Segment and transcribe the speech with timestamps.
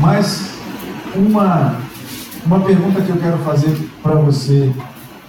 [0.00, 0.50] Mas
[1.14, 1.76] uma,
[2.44, 4.72] uma pergunta que eu quero fazer para você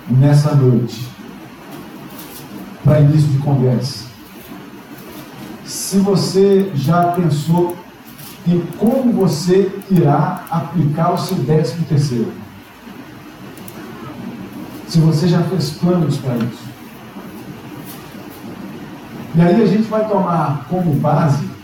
[0.09, 1.07] nessa noite,
[2.83, 4.05] para início de conversa.
[5.65, 7.75] Se você já pensou
[8.47, 12.31] em como você irá aplicar o seu décimo terceiro.
[14.87, 16.67] Se você já fez planos para isso.
[19.35, 21.56] E aí a gente vai tomar como base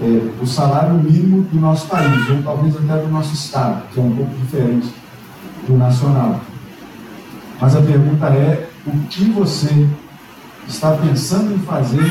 [0.00, 4.02] é, o salário mínimo do nosso país, ou talvez até do nosso estado, que é
[4.02, 4.92] um pouco diferente
[5.66, 6.40] do nacional.
[7.60, 9.88] Mas a pergunta é: o que você
[10.68, 12.04] está pensando em fazer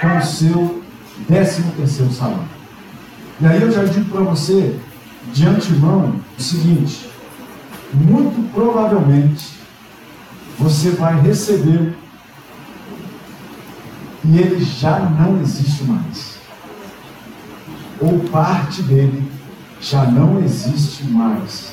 [0.00, 0.82] com o seu
[1.28, 2.62] décimo terceiro salário?
[3.40, 4.78] E aí eu já digo para você,
[5.32, 7.08] de antemão, o seguinte:
[7.94, 9.60] muito provavelmente
[10.58, 11.96] você vai receber
[14.24, 16.31] e ele já não existe mais
[18.02, 19.30] ou parte dele
[19.80, 21.72] já não existe mais.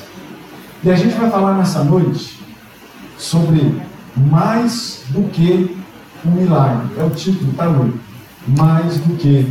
[0.82, 2.40] E a gente vai falar nessa noite
[3.18, 3.74] sobre
[4.16, 5.76] mais do que
[6.24, 6.88] um milagre.
[6.98, 7.94] É o título, tá, Lu?
[8.46, 9.46] Mais do que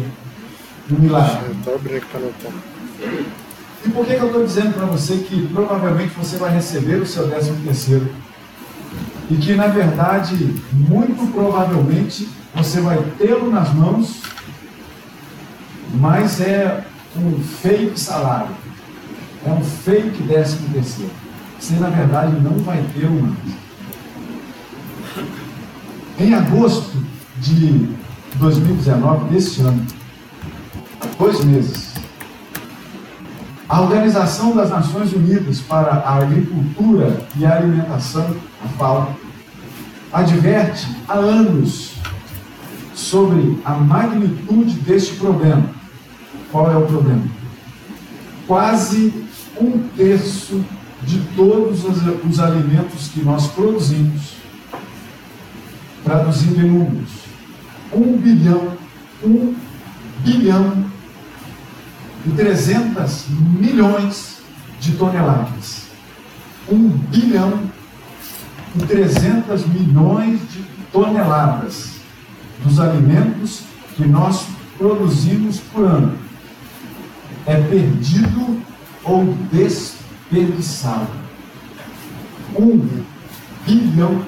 [0.91, 1.55] um milagre.
[3.85, 7.05] E por que, que eu estou dizendo para você que provavelmente você vai receber o
[7.05, 8.09] seu décimo terceiro?
[9.29, 14.21] E que, na verdade, muito provavelmente você vai tê-lo nas mãos
[15.93, 18.55] mas é um fake salário,
[19.45, 21.11] é um fake décimo terceiro.
[21.59, 23.35] Você, na verdade, não vai ter uma.
[26.19, 26.97] Em agosto
[27.37, 27.89] de
[28.35, 29.85] 2019, desse ano,
[31.17, 31.95] dois meses,
[33.67, 39.15] a Organização das Nações Unidas para a Agricultura e a Alimentação, a FAO,
[40.11, 41.95] adverte há anos
[42.93, 45.78] sobre a magnitude deste problema
[46.51, 47.23] qual é o problema?
[48.47, 49.13] Quase
[49.59, 50.63] um terço
[51.03, 51.97] de todos os,
[52.27, 54.33] os alimentos que nós produzimos,
[56.03, 57.09] traduzindo em números,
[57.93, 58.73] um bilhão,
[59.23, 59.55] um
[60.23, 60.85] bilhão
[62.25, 64.39] e 300 milhões
[64.79, 65.83] de toneladas.
[66.69, 67.59] Um bilhão
[68.75, 71.95] e 300 milhões de toneladas
[72.63, 73.61] dos alimentos
[73.95, 74.45] que nós
[74.77, 76.28] produzimos por ano
[77.45, 78.61] é perdido
[79.03, 81.07] ou desperdiçado.
[82.57, 83.03] Um
[83.65, 84.23] bilhão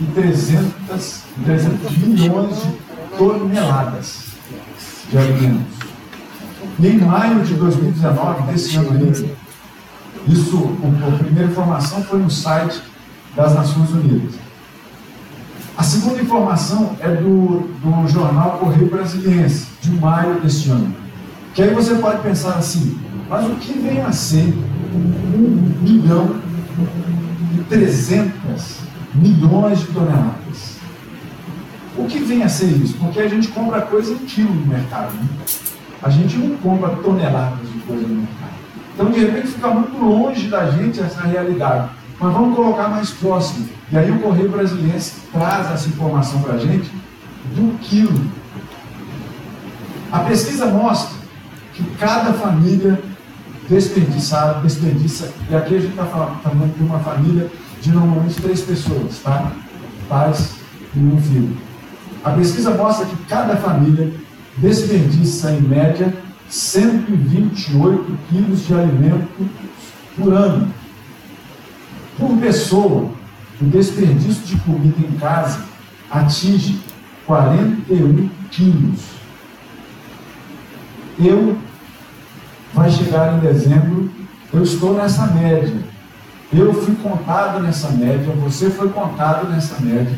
[0.00, 2.72] e 300, 300 milhões de
[3.16, 4.24] toneladas
[5.10, 5.82] de alimentos.
[6.78, 9.26] E em maio de 2019, desse ano ainda,
[10.26, 12.82] isso, a primeira informação foi no site
[13.36, 14.34] das Nações Unidas.
[15.76, 21.01] A segunda informação é do, do jornal Correio Brasiliense, de maio deste ano.
[21.54, 22.98] Que aí você pode pensar assim,
[23.28, 24.54] mas o que vem a ser
[24.94, 26.36] um milhão
[27.54, 28.78] e trezentas
[29.14, 30.78] milhões de toneladas?
[31.96, 32.96] O que vem a ser isso?
[32.96, 35.12] Porque a gente compra coisa em quilo no mercado.
[35.12, 35.28] Né?
[36.02, 38.52] A gente não compra toneladas de coisa no mercado.
[38.94, 41.90] Então, de repente, fica muito longe da gente essa realidade.
[42.18, 43.68] Mas vamos colocar mais próximo.
[43.90, 44.98] E aí o Correio Brasileiro
[45.30, 46.90] traz essa informação para a gente
[47.54, 48.20] do quilo.
[50.10, 51.21] A pesquisa mostra
[51.82, 53.00] que cada família
[53.68, 57.50] desperdiçar, desperdiça, e aqui a gente está falando de uma família
[57.80, 59.52] de normalmente três pessoas, tá?
[60.08, 60.56] Pais
[60.94, 61.56] e um filho.
[62.24, 64.12] A pesquisa mostra que cada família
[64.58, 66.12] desperdiça, em média,
[66.48, 69.50] 128 quilos de alimento
[70.16, 70.68] por ano.
[72.18, 73.10] Por pessoa,
[73.60, 75.60] o desperdício de comida em casa
[76.10, 76.78] atinge
[77.26, 79.22] 41 quilos
[81.18, 81.56] eu
[82.72, 84.10] vai chegar em dezembro,
[84.52, 85.92] eu estou nessa média.
[86.52, 90.14] Eu fui contado nessa média, você foi contado nessa média.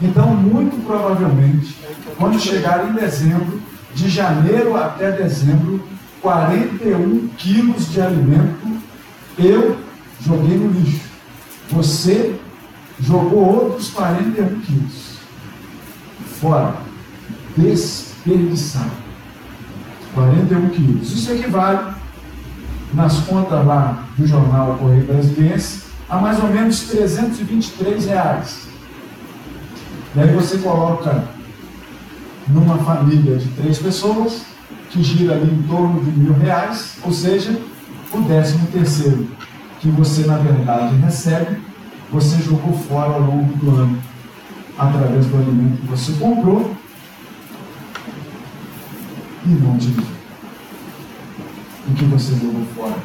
[0.00, 1.76] Então, muito provavelmente,
[2.16, 3.60] quando chegar em dezembro,
[3.94, 5.82] de janeiro até dezembro,
[6.20, 8.64] 41 quilos de alimento
[9.38, 9.76] eu
[10.20, 11.08] joguei no lixo.
[11.70, 12.38] Você
[13.00, 15.18] jogou outros 41 quilos.
[16.40, 16.76] Fora.
[17.56, 19.03] Desperdiçado.
[20.14, 21.12] 41 quilos.
[21.12, 21.94] Isso equivale,
[22.92, 28.68] nas contas lá do jornal Correio Brasiliense, a mais ou menos 323 reais.
[30.14, 31.24] E aí você coloca
[32.48, 34.42] numa família de três pessoas,
[34.90, 37.58] que gira ali em torno de mil reais, ou seja,
[38.12, 39.26] o décimo terceiro
[39.80, 41.58] que você na verdade recebe,
[42.12, 43.98] você jogou fora ao longo do ano,
[44.78, 46.74] através do alimento que você comprou
[49.46, 50.04] e não utilizou.
[51.88, 52.96] o que você jogou fora.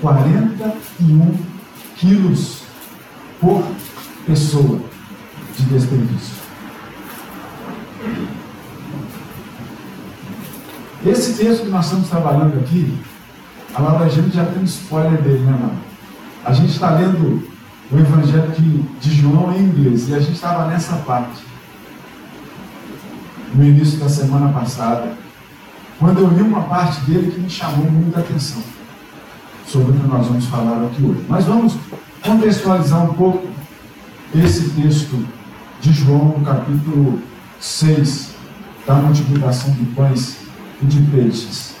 [0.00, 1.38] 41
[1.96, 2.62] quilos
[3.40, 3.64] por
[4.26, 4.80] pessoa
[5.56, 6.42] de desperdício.
[11.04, 12.96] Esse texto que nós estamos trabalhando aqui,
[13.74, 15.78] a Laura gente já tem um spoiler dele, né, mano?
[16.44, 17.48] A gente está lendo
[17.90, 21.42] o Evangelho de, de João em inglês e a gente estava nessa parte,
[23.54, 25.12] no início da semana passada,
[25.98, 28.62] quando eu li uma parte dele que me chamou muita atenção
[29.66, 31.24] sobre o que nós vamos falar aqui hoje.
[31.28, 31.76] Mas vamos
[32.22, 33.46] contextualizar um pouco
[34.34, 35.24] esse texto
[35.80, 37.20] de João, no capítulo
[37.60, 38.30] 6,
[38.86, 40.38] da multiplicação de pães
[40.82, 41.76] e de peixes.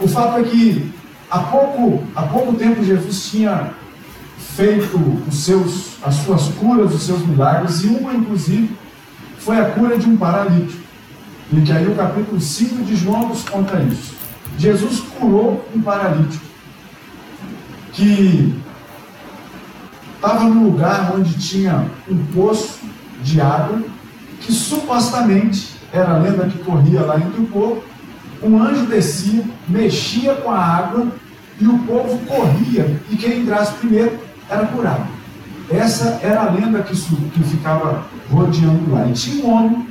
[0.00, 0.92] O fato é que
[1.30, 3.70] há pouco, há pouco tempo Jesus tinha
[4.38, 4.98] feito
[5.28, 8.76] os seus, as suas curas, os seus milagres, e uma, inclusive,
[9.44, 10.82] foi a cura de um paralítico.
[11.52, 14.14] E que aí o capítulo 5 de João nos conta isso.
[14.58, 16.44] Jesus curou um paralítico
[17.92, 18.54] que
[20.16, 22.80] estava no lugar onde tinha um poço
[23.22, 23.82] de água
[24.40, 27.84] que supostamente era a lenda que corria lá entre o povo,
[28.42, 31.06] um anjo descia, mexia com a água
[31.60, 34.18] e o povo corria, e quem entrasse primeiro
[34.48, 35.06] era curado.
[35.70, 39.06] Essa era a lenda que, que ficava rodeando lá.
[39.06, 39.88] E tinha um homem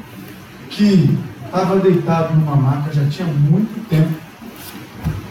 [0.69, 4.11] que estava deitado numa maca já tinha muito tempo,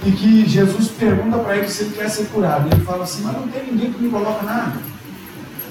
[0.04, 2.68] e que Jesus pergunta para ele se ele quer ser curado.
[2.72, 4.72] Ele fala assim: Mas não tem ninguém que me coloca nada.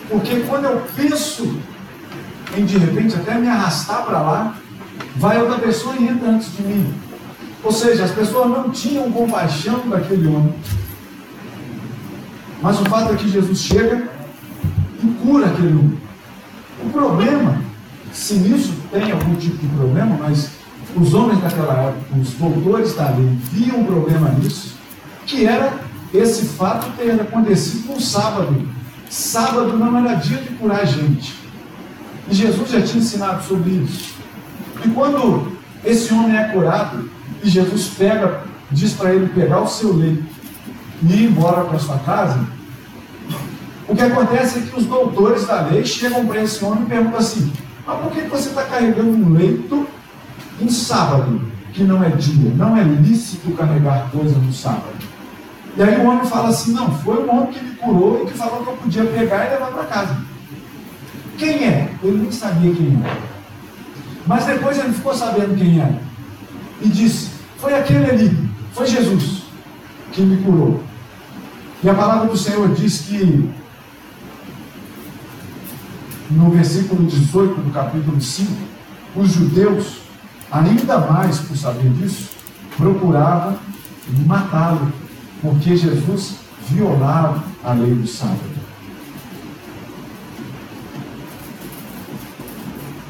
[0.09, 1.57] Porque quando eu penso
[2.57, 4.56] em de repente até me arrastar para lá,
[5.15, 6.94] vai outra pessoa e entra antes de mim.
[7.63, 10.53] Ou seja, as pessoas não tinham compaixão daquele homem.
[12.62, 14.10] Mas o fato é que Jesus chega
[15.21, 15.97] cura aquele homem.
[16.83, 17.62] O problema,
[18.12, 20.51] se nisso tem algum tipo de problema, mas
[20.95, 24.75] os homens daquela época, os doutores da lei, viam um problema nisso,
[25.25, 25.73] que era
[26.13, 28.68] esse fato ter acontecido no sábado.
[29.09, 31.35] Sábado não era dia de curar gente.
[32.29, 34.15] E Jesus já tinha ensinado sobre isso.
[34.85, 35.51] E quando
[35.83, 37.09] esse homem é curado,
[37.44, 40.23] e Jesus pega, diz para ele pegar o seu leito
[41.03, 42.39] e ir embora para sua casa,
[43.88, 47.19] o que acontece é que os doutores da lei chegam para esse homem e perguntam
[47.19, 47.51] assim:
[47.86, 49.88] mas por que você está carregando um leito
[50.60, 51.42] em sábado,
[51.74, 52.51] que não é dia?
[52.56, 54.94] Não é lícito carregar coisa no sábado.
[55.75, 58.38] E aí o homem fala assim: não, foi o homem que me curou e que
[58.38, 60.18] falou que eu podia pegar e levar para casa.
[61.38, 61.94] Quem é?
[62.04, 63.18] Ele nem sabia quem era.
[64.28, 66.00] Mas depois ele ficou sabendo quem era.
[66.81, 69.44] E disse: Foi aquele ali, foi Jesus
[70.12, 70.83] que me curou.
[71.83, 73.50] E a palavra do Senhor diz que,
[76.31, 78.51] no versículo 18 do capítulo 5,
[79.16, 80.01] os judeus,
[80.51, 82.30] ainda mais por saber disso,
[82.78, 83.57] procuravam
[84.25, 84.92] matá-lo,
[85.42, 86.36] porque Jesus
[86.69, 88.62] violava a lei do sábado.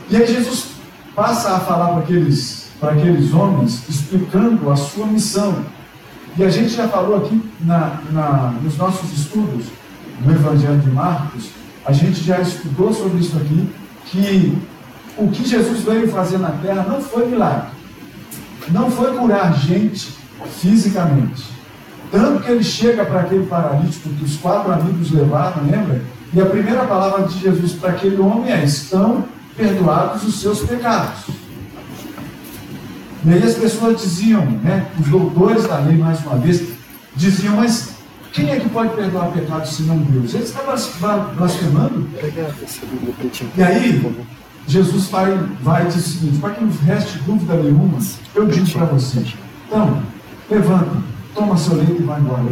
[0.10, 0.72] E aí Jesus
[1.16, 5.64] passa a falar para aqueles, para aqueles homens, explicando a sua missão.
[6.38, 9.68] E a gente já falou aqui na, na, nos nossos estudos
[10.24, 11.50] no Evangelho de Marcos,
[11.86, 13.69] a gente já estudou sobre isso aqui,
[14.06, 14.57] que
[15.18, 17.69] o que Jesus veio fazer na terra não foi milagre,
[18.69, 20.16] não foi curar gente
[20.60, 21.44] fisicamente.
[22.12, 26.01] Tanto que ele chega para aquele paralítico que os quatro amigos levaram, lembra?
[26.34, 29.25] E a primeira palavra de Jesus para aquele homem é: estão
[29.56, 31.25] perdoados os seus pecados.
[33.24, 36.70] E aí as pessoas diziam, né, os doutores da lei, mais uma vez,
[37.15, 37.90] diziam, mas
[38.34, 40.34] quem é que pode perdoar pecados se não Deus?
[40.34, 42.08] Eles estavam blasfemando.
[43.58, 44.16] E aí,
[44.68, 48.00] Jesus vai, vai dizer o seguinte: para que não reste dúvida nenhuma,
[48.34, 49.26] eu digo para você.
[49.68, 50.02] Então,
[50.50, 51.04] levanta,
[51.36, 52.44] toma seu leito e vai embora.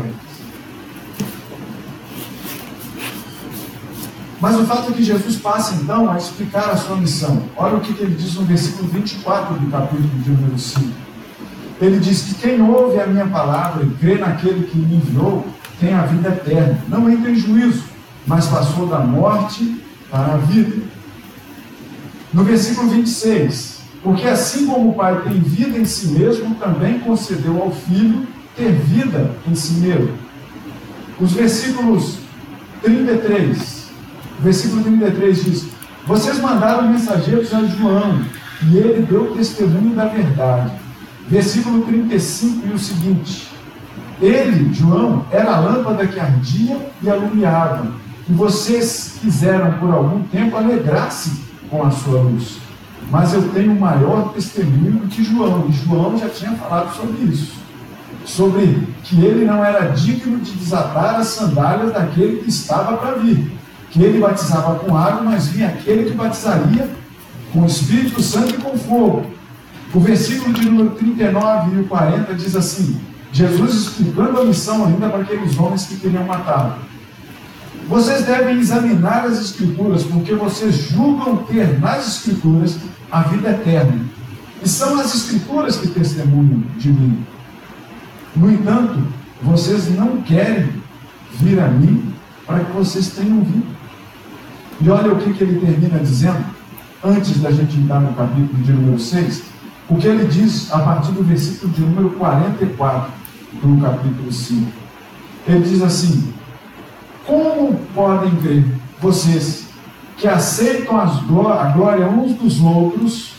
[4.41, 7.43] Mas o fato é que Jesus passa então a explicar a sua missão.
[7.57, 10.87] Olha o que, ele diz no versículo 24 do capítulo de número 5.
[11.81, 15.45] Ele diz que quem ouve a minha palavra e crê naquele que me enviou
[15.79, 16.77] tem a vida eterna.
[16.87, 17.83] Não entra em juízo,
[18.27, 20.83] mas passou da morte para a vida.
[22.33, 27.61] No versículo 26, porque assim como o Pai tem vida em si mesmo, também concedeu
[27.61, 30.13] ao Filho ter vida em si mesmo.
[31.19, 32.19] Os versículos
[32.81, 33.79] 33
[34.41, 35.67] Versículo 33 diz:
[36.05, 38.21] Vocês mandaram mensageiros a João,
[38.69, 40.71] e ele deu testemunho da verdade.
[41.27, 43.48] Versículo 35 e o seguinte:
[44.21, 47.87] Ele, João, era a lâmpada que ardia e alumiava,
[48.29, 52.57] e vocês quiseram por algum tempo alegrar-se com a sua luz.
[53.11, 55.67] mas eu tenho maior testemunho que João.
[55.67, 57.53] E João já tinha falado sobre isso.
[58.23, 63.51] Sobre que ele não era digno de desatar as sandálias daquele que estava para vir.
[63.89, 66.87] Que ele batizava com água, mas vinha aquele que batizaria
[67.51, 69.25] com o Espírito Santo e com fogo.
[69.91, 75.21] O versículo de número 39 e 40 diz assim: Jesus explicando a missão ainda para
[75.21, 76.75] aqueles homens que queriam matá-lo.
[77.87, 82.77] Vocês devem examinar as Escrituras, porque vocês julgam ter nas Escrituras
[83.11, 84.05] a vida eterna.
[84.63, 87.25] E são as Escrituras que testemunham de mim.
[88.35, 89.07] No entanto,
[89.41, 90.69] vocês não querem
[91.33, 92.13] vir a mim
[92.45, 93.77] para que vocês tenham vindo.
[94.81, 96.43] E olha o que, que ele termina dizendo,
[97.03, 99.43] antes da gente entrar no capítulo de número 6,
[99.89, 103.18] o que ele diz a partir do versículo de número 44
[103.53, 104.71] do capítulo 5.
[105.47, 106.33] Ele diz assim:
[107.29, 108.65] como podem ver
[108.99, 109.67] vocês
[110.17, 113.33] que aceitam a glória uns dos outros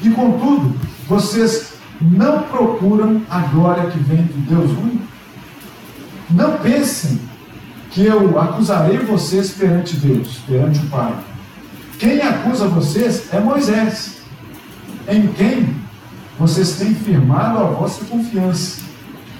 [0.00, 0.72] e, contudo,
[1.08, 5.02] vocês não procuram a glória que vem de Deus único?
[6.30, 7.20] Não pensem
[7.90, 11.12] que eu acusarei vocês perante Deus, perante o Pai.
[11.98, 14.18] Quem acusa vocês é Moisés,
[15.08, 15.74] em quem
[16.38, 18.83] vocês têm firmado a vossa confiança.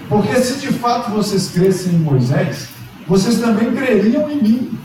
[0.08, 2.68] Porque se de fato vocês crescem em Moisés,
[3.06, 4.78] vocês também creriam em mim,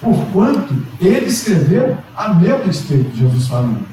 [0.00, 3.86] porquanto ele escreveu a meu respeito, Jesus falando.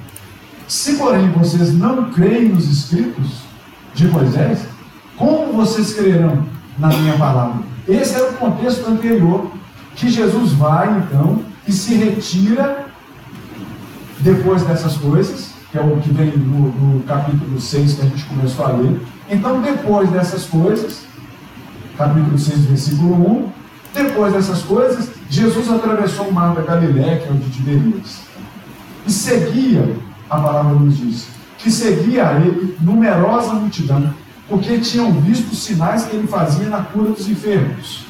[0.68, 3.42] Se, porém, vocês não creem nos escritos
[3.94, 4.66] de Moisés,
[5.16, 6.46] como vocês crerão
[6.78, 7.62] na minha palavra?
[7.88, 9.52] Esse era o contexto anterior,
[9.96, 12.88] que Jesus vai, então, e se retira
[14.20, 18.26] depois dessas coisas, que é o que vem no, no capítulo 6 que a gente
[18.26, 19.00] começou a ler.
[19.30, 21.06] Então, depois dessas coisas,
[21.98, 23.50] capítulo 6, versículo 1.
[23.94, 28.20] Depois dessas coisas, Jesus atravessou o mar da Galiléia, que é o de Tiberias,
[29.08, 29.96] e seguia,
[30.30, 31.28] a palavra nos diz,
[31.58, 34.14] que seguia a ele numerosa multidão,
[34.50, 38.06] porque tinham visto os sinais que ele fazia na cura dos enfermos.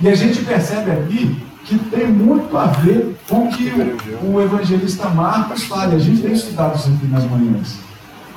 [0.00, 4.42] E a gente percebe aqui que tem muito a ver com o que o, o
[4.42, 5.94] evangelista Marcos fala.
[5.94, 7.78] A gente tem estudado isso aqui nas manhãs.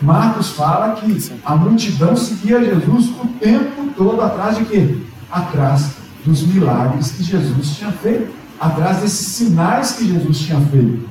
[0.02, 4.98] Marcos fala que a multidão seguia Jesus o tempo todo atrás de quê?
[5.32, 5.92] Atrás
[6.25, 11.08] dos milagres que Jesus tinha feito, atrás desses sinais que Jesus tinha feito.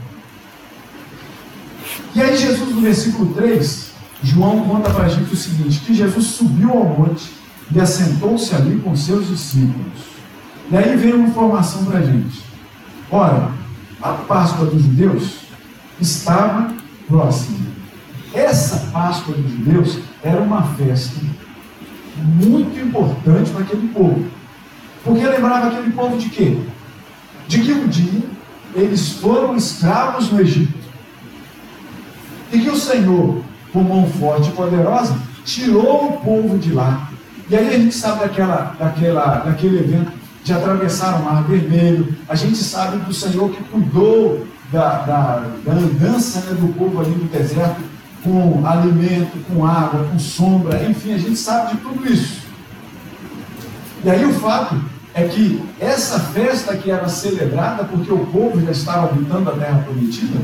[2.15, 3.91] E aí Jesus, no versículo 3,
[4.23, 7.31] João conta para a gente o seguinte, que Jesus subiu ao monte
[7.75, 10.15] e assentou-se ali com seus discípulos.
[10.71, 12.43] E aí vem uma informação para a gente.
[13.11, 13.51] Ora,
[14.01, 15.41] a Páscoa dos judeus
[16.01, 16.73] estava
[17.07, 17.64] próxima.
[18.35, 21.21] Essa Páscoa dos judeus era uma festa
[22.17, 24.27] muito importante para aquele povo.
[25.05, 26.59] Porque lembrava aquele povo de quê?
[27.47, 28.23] De que um dia
[28.75, 30.75] eles foram escravos no Egito.
[32.53, 37.11] E que o Senhor, com mão forte e poderosa, tirou o povo de lá.
[37.49, 40.13] E aí a gente sabe daquela, daquela, daquele evento
[40.43, 42.17] de atravessar o Mar Vermelho.
[42.29, 47.11] A gente sabe do Senhor que cuidou da, da, da andança né, do povo ali
[47.11, 47.94] no deserto
[48.25, 52.43] com alimento, com água, com sombra, enfim, a gente sabe de tudo isso.
[54.03, 54.81] E aí o fato
[55.13, 59.85] é que essa festa que era celebrada, porque o povo já estava habitando a terra
[59.85, 60.41] prometida,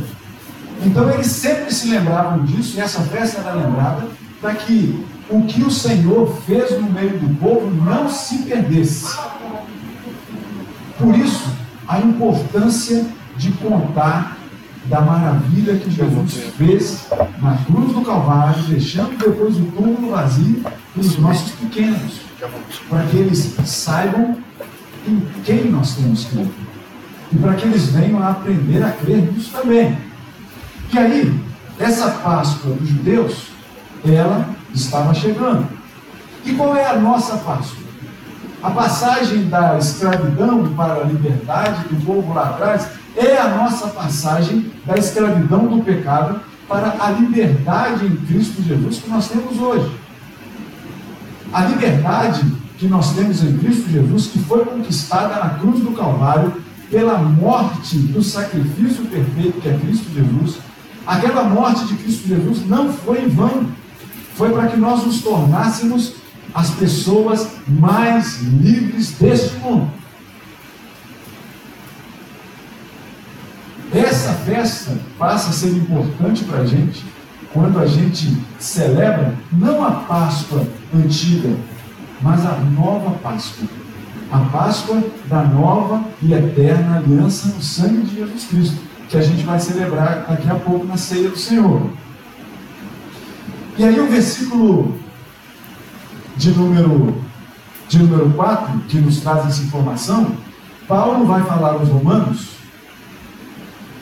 [0.84, 4.06] então eles sempre se lembravam disso, e essa festa era lembrada
[4.40, 9.16] para que o que o Senhor fez no meio do povo não se perdesse.
[10.98, 11.48] Por isso,
[11.88, 13.06] a importância
[13.36, 14.36] de contar
[14.90, 17.06] da maravilha que Jesus fez
[17.40, 22.20] na cruz do Calvário, deixando depois o túmulo vazio para os nossos pequenos,
[22.88, 24.36] para que eles saibam
[25.06, 26.52] em quem nós temos crido
[27.32, 29.96] e para que eles venham a aprender a crer nisso também.
[30.92, 31.40] E aí,
[31.78, 33.46] essa Páscoa dos judeus,
[34.04, 35.68] ela estava chegando.
[36.44, 37.84] E qual é a nossa Páscoa?
[38.60, 44.70] A passagem da escravidão para a liberdade do povo lá atrás é a nossa passagem
[44.86, 49.90] da escravidão do pecado para a liberdade em Cristo Jesus que nós temos hoje.
[51.52, 52.44] A liberdade
[52.78, 56.52] que nós temos em Cristo Jesus, que foi conquistada na cruz do Calvário
[56.90, 60.58] pela morte do sacrifício perfeito que é Cristo Jesus,
[61.06, 63.66] aquela morte de Cristo Jesus não foi em vão,
[64.34, 66.14] foi para que nós nos tornássemos
[66.54, 69.90] as pessoas mais livres deste mundo.
[74.00, 77.04] Essa festa passa a ser importante para a gente
[77.52, 81.54] quando a gente celebra não a Páscoa antiga,
[82.22, 83.68] mas a nova Páscoa.
[84.32, 89.44] A Páscoa da nova e eterna aliança no sangue de Jesus Cristo, que a gente
[89.44, 91.90] vai celebrar daqui a pouco na ceia do Senhor.
[93.76, 94.98] E aí o versículo
[96.36, 97.22] de número,
[97.88, 100.32] de número 4, que nos traz essa informação,
[100.88, 102.59] Paulo vai falar aos romanos,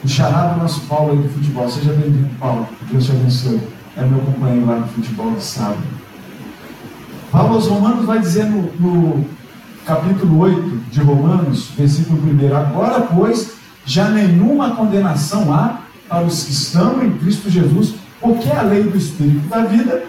[0.04, 1.68] o charado nosso Paulo aí do futebol.
[1.68, 2.68] Seja bem-vindo, Paulo.
[2.90, 3.60] Deus te abençoe.
[3.96, 5.82] É meu companheiro lá no futebol de sábado.
[7.30, 9.26] Paulo aos Romanos vai dizer no, no
[9.84, 16.52] capítulo 8 de Romanos, versículo 1, agora, pois, já nenhuma condenação há para os que
[16.52, 20.04] estão em Cristo Jesus, porque a lei do Espírito da vida,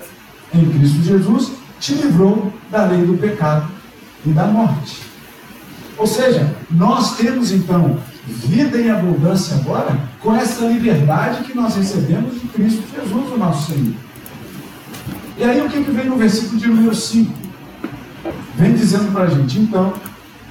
[0.53, 3.69] em Cristo Jesus, te livrou da lei do pecado
[4.25, 5.01] e da morte.
[5.98, 7.98] Ou seja, nós temos então
[8.30, 13.72] vida em abundância agora com essa liberdade que nós recebemos de Cristo Jesus, o nosso
[13.72, 13.94] Senhor.
[15.38, 17.34] E aí o que, que vem no versículo de número 5?
[18.58, 19.94] Vem dizendo para a gente, então,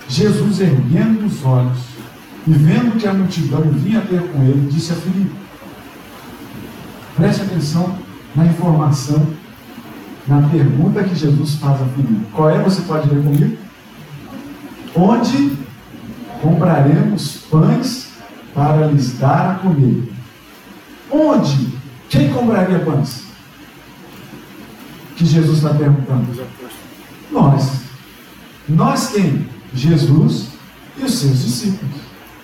[0.09, 1.79] Jesus erguendo os olhos
[2.47, 5.31] e vendo que a multidão vinha ter com ele, disse a Filipe:
[7.17, 7.99] Preste atenção
[8.35, 9.27] na informação,
[10.27, 12.25] na pergunta que Jesus faz a Filipe.
[12.33, 12.63] Qual é?
[12.63, 13.59] Você pode ler comigo?
[14.95, 15.68] Onde
[16.41, 18.09] compraremos pães
[18.55, 20.13] para lhes dar a comer?
[21.11, 21.79] Onde?
[22.09, 23.25] Quem compraria pães?
[25.17, 26.47] Que Jesus está perguntando.
[27.31, 27.83] Nós.
[28.69, 29.49] Nós quem?
[29.75, 30.49] Jesus
[30.97, 31.97] e os seus discípulos.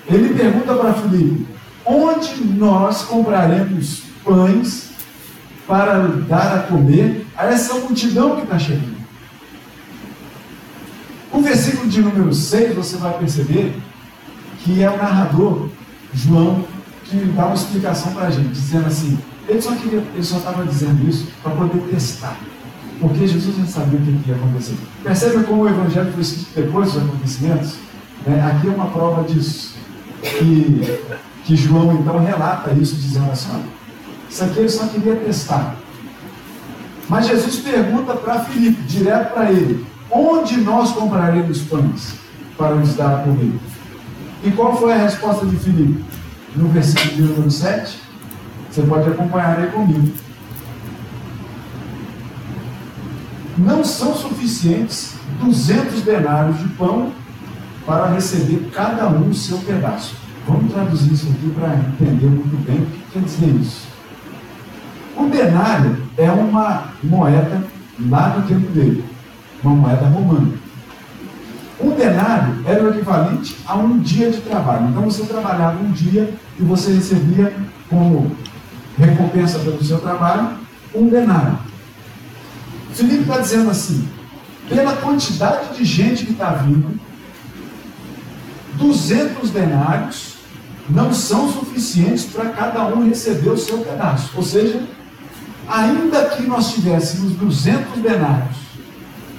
[0.06, 1.46] Ele pergunta para Filipe:
[1.84, 4.90] onde nós compraremos pães
[5.66, 5.98] para
[6.28, 8.93] dar a comer a essa multidão que está chegando?
[11.84, 13.74] Versículo de número 6 você vai perceber
[14.60, 15.68] que é o narrador,
[16.14, 16.64] João,
[17.04, 20.64] que dá uma explicação para a gente, dizendo assim: ele só queria, ele só estava
[20.64, 22.36] dizendo isso para poder testar.
[23.00, 24.76] Porque Jesus já sabia o que ia acontecer.
[25.02, 27.74] Percebe como o Evangelho foi escrito depois dos acontecimentos?
[28.26, 29.74] É, aqui é uma prova disso
[30.22, 31.00] que,
[31.44, 33.62] que João então relata isso, dizendo assim:
[34.30, 35.76] isso aqui ele só queria testar.
[37.08, 42.14] Mas Jesus pergunta para Filipe, direto para ele: onde nós compraremos pães
[42.56, 43.58] para nos dar comer?
[44.42, 46.04] E qual foi a resposta de Filipe?
[46.54, 47.98] No versículo de número 7,
[48.70, 50.12] você pode acompanhar aí comigo.
[53.56, 57.12] Não são suficientes 200 denários de pão
[57.86, 60.16] para receber cada um o seu pedaço.
[60.46, 63.88] Vamos traduzir isso aqui para entender muito bem o que quer dizer isso.
[65.16, 67.64] O denário é uma moeda
[68.08, 69.04] lá do tempo dele,
[69.68, 70.52] uma moeda romana.
[71.80, 74.88] Um denário era o equivalente a um dia de trabalho.
[74.88, 77.52] Então você trabalhava um dia e você recebia
[77.88, 78.34] como
[78.96, 80.58] recompensa pelo seu trabalho
[80.94, 81.58] um denário.
[82.92, 84.08] Filipe está dizendo assim:
[84.68, 86.98] pela quantidade de gente que está vindo,
[88.74, 90.34] 200 denários
[90.88, 94.30] não são suficientes para cada um receber o seu pedaço.
[94.36, 94.82] Ou seja,
[95.66, 98.63] ainda que nós tivéssemos 200 denários,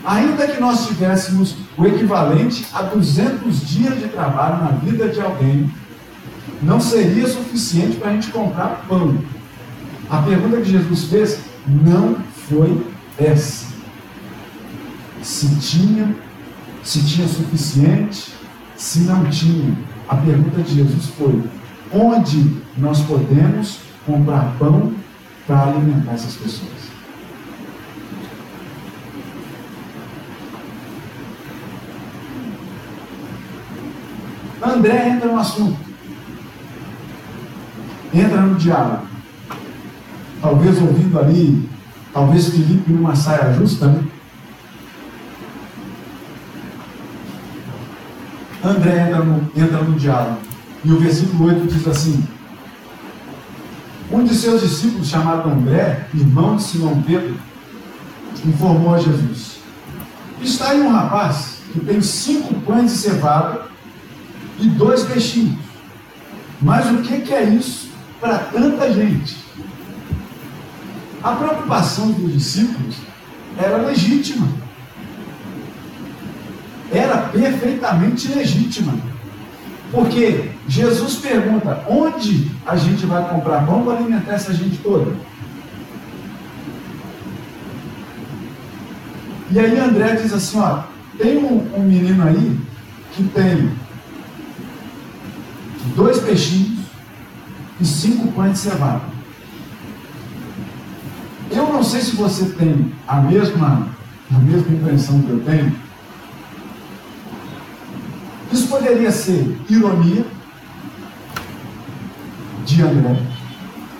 [0.05, 5.69] ainda que nós tivéssemos o equivalente a 200 dias de trabalho na vida de alguém,
[6.61, 9.17] não seria suficiente para a gente comprar pão.
[10.09, 12.15] A pergunta que Jesus fez não
[12.47, 12.85] foi
[13.17, 13.65] essa.
[15.21, 16.15] Se tinha,
[16.83, 18.31] se tinha suficiente,
[18.75, 19.75] se não tinha,
[20.07, 21.43] a pergunta de Jesus foi:
[21.91, 24.93] onde nós podemos comprar pão
[25.47, 26.84] para alimentar essas pessoas?
[34.65, 35.77] André entra no assunto,
[38.13, 39.07] entra no diálogo.
[40.41, 41.69] Talvez ouvindo ali,
[42.13, 44.03] talvez Felipe numa saia justa, né?
[48.63, 50.39] André entra no, entra no diálogo.
[50.83, 52.23] E o versículo 8 diz assim:
[54.11, 57.35] Um de seus discípulos, chamado André, irmão de Simão Pedro,
[58.43, 59.59] informou a Jesus:
[60.41, 63.74] Está aí um rapaz que tem cinco pães de cevada
[64.59, 65.59] e dois peixinhos.
[66.61, 67.89] Mas o que, que é isso
[68.19, 69.37] para tanta gente?
[71.23, 72.95] A preocupação dos discípulos
[73.57, 74.47] era legítima
[76.91, 78.93] era perfeitamente legítima.
[79.91, 85.13] Porque Jesus pergunta: onde a gente vai comprar pão para alimentar essa gente toda?
[89.51, 90.83] E aí André diz assim: ó,
[91.17, 92.59] tem um, um menino aí
[93.13, 93.71] que tem
[95.95, 96.85] dois peixinhos
[97.79, 99.01] e cinco pães de cevada.
[101.51, 103.87] Eu não sei se você tem a mesma,
[104.33, 105.75] a mesma impressão que eu tenho,
[108.51, 110.25] isso poderia ser ironia,
[112.65, 113.21] de André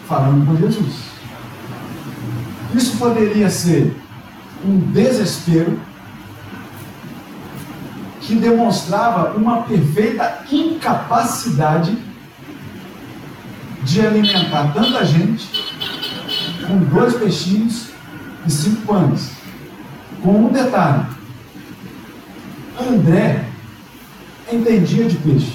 [0.08, 1.06] falando com Jesus.
[2.74, 3.96] Isso poderia ser
[4.66, 5.80] um desespero
[8.26, 11.96] que demonstrava uma perfeita incapacidade
[13.84, 15.48] de alimentar tanta gente
[16.68, 17.90] com dois peixinhos
[18.46, 19.32] e cinco pães.
[20.24, 21.06] Com um detalhe:
[22.80, 23.46] André
[24.52, 25.54] entendia de peixe.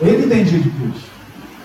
[0.00, 1.06] Ele entendia de peixe.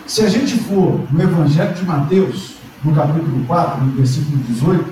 [0.05, 2.51] Se a gente for no Evangelho de Mateus,
[2.83, 4.85] no capítulo 4, no versículo 18,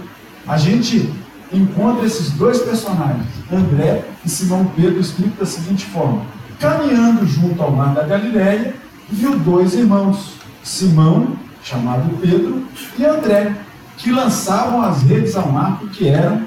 [0.47, 1.13] a gente
[1.51, 6.21] encontra esses dois personagens, André e Simão Pedro, escrito da seguinte forma:
[6.59, 8.73] caminhando junto ao mar da Galiléia,
[9.09, 12.65] viu dois irmãos, Simão, chamado Pedro,
[12.97, 13.55] e André,
[13.97, 16.41] que lançavam as redes ao mar porque eram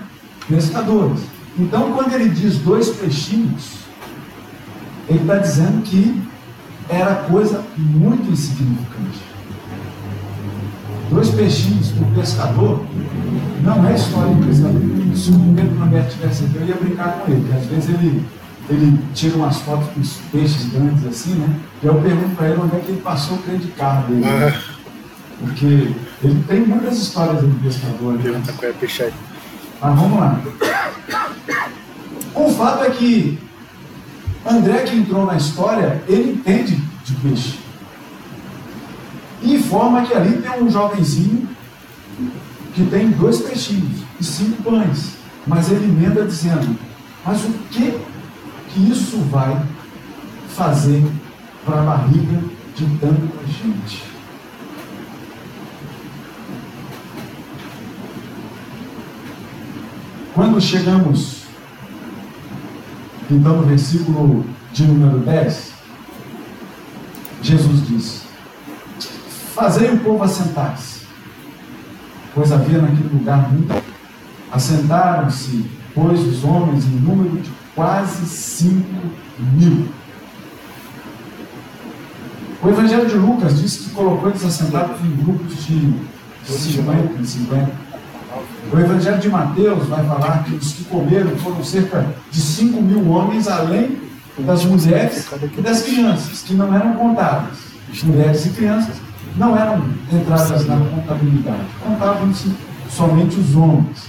[0.48, 1.20] pescadores.
[1.58, 3.78] Então, quando ele diz dois peixinhos,
[5.08, 6.22] ele está dizendo que
[6.88, 9.27] era coisa muito insignificante.
[11.10, 12.84] Dois peixinhos para o pescador
[13.62, 14.80] não é história de pescador.
[15.14, 18.26] Se o Pedro não tivesse aqui, eu ia brincar com ele, porque às vezes ele,
[18.68, 21.48] ele tira umas fotos com os peixes grandes assim, né?
[21.82, 24.20] E eu pergunto para ele onde é que ele passou o creme de carro dele.
[24.20, 24.60] Né?
[25.40, 28.14] Porque ele tem muitas histórias de pescador.
[28.14, 28.22] Né?
[29.80, 30.40] Mas vamos lá.
[32.34, 33.38] O fato é que
[34.46, 37.58] André, que entrou na história, ele entende de peixe.
[39.42, 41.48] E informa que ali tem um jovenzinho
[42.74, 45.16] que tem dois peixinhos e cinco pães.
[45.46, 46.76] Mas ele emenda dizendo:
[47.24, 47.98] Mas o que,
[48.68, 49.62] que isso vai
[50.48, 51.04] fazer
[51.64, 52.42] para a barriga
[52.74, 54.04] de tanta gente?
[60.34, 61.42] Quando chegamos,
[63.30, 65.72] então, no versículo de número 10,
[67.42, 68.27] Jesus diz:
[69.58, 71.00] Fazei o povo assentar-se,
[72.32, 73.74] pois havia naquele lugar muito.
[74.52, 79.10] Assentaram-se, pois, os homens em número de quase cinco
[79.52, 79.88] mil.
[82.62, 85.92] O Evangelho de Lucas diz que colocou eles assentados em grupos de
[86.46, 87.72] 50 em 50.
[88.72, 93.08] O Evangelho de Mateus vai falar que os que comeram foram cerca de 5 mil
[93.10, 93.98] homens, além
[94.38, 97.58] das mulheres e das crianças, que não eram contadas.
[98.04, 102.52] Mulheres e crianças não eram entradas na contabilidade, contavam-se
[102.90, 104.06] somente os homens.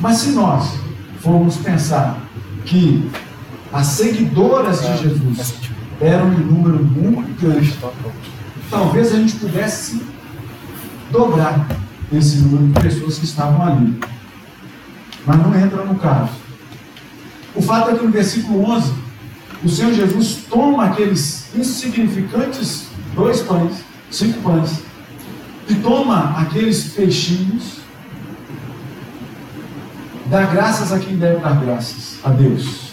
[0.00, 0.74] Mas se nós
[1.20, 2.18] formos pensar
[2.64, 3.10] que
[3.72, 5.54] as seguidoras de Jesus
[6.00, 7.76] eram em número muito grande,
[8.70, 10.02] talvez a gente pudesse
[11.10, 11.66] dobrar
[12.12, 13.98] esse número de pessoas que estavam ali.
[15.24, 16.32] Mas não entra no caso.
[17.54, 18.92] O fato é que no versículo 11,
[19.64, 24.82] o Senhor Jesus toma aqueles insignificantes dois pães, cinco pães,
[25.68, 27.78] e toma aqueles peixinhos,
[30.26, 32.92] dá graças a quem deve dar graças, a Deus,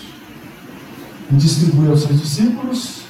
[1.32, 3.01] e distribui aos seus discípulos,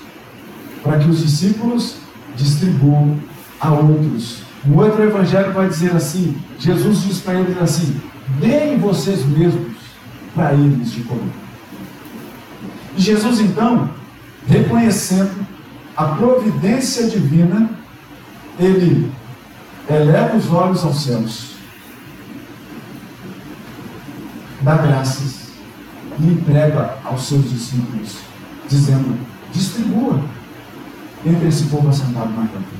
[0.83, 1.95] para que os discípulos
[2.35, 3.19] distribuam
[3.59, 4.39] a outros.
[4.67, 7.99] Um outro evangelho vai dizer assim: Jesus diz para eles assim:
[8.39, 9.77] deem vocês mesmos
[10.35, 11.31] para eles de comer.
[12.97, 13.89] E Jesus, então,
[14.47, 15.45] reconhecendo
[15.95, 17.69] a providência divina,
[18.59, 19.11] ele
[19.89, 21.55] eleva os olhos aos céus,
[24.61, 25.49] dá graças
[26.19, 28.17] e entrega aos seus discípulos,
[28.67, 29.17] dizendo:
[29.53, 30.21] distribua
[31.25, 32.79] entre esse povo assentado na cama.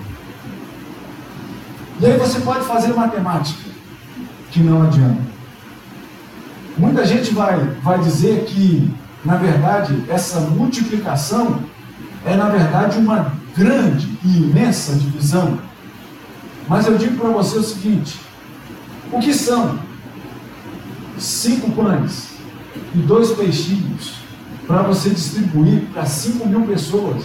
[2.00, 3.70] E aí você pode fazer matemática,
[4.52, 5.30] que não adianta.
[6.78, 8.94] Muita gente vai, vai dizer que,
[9.26, 11.60] na verdade, essa multiplicação
[12.26, 15.58] é, na verdade, uma grande e imensa divisão.
[16.69, 18.19] Mas eu digo para você o seguinte:
[19.12, 19.79] o que são
[21.17, 22.29] cinco pães
[22.93, 24.19] e dois peixinhos
[24.67, 27.23] para você distribuir para cinco mil pessoas?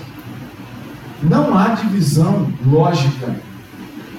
[1.22, 3.36] Não há divisão lógica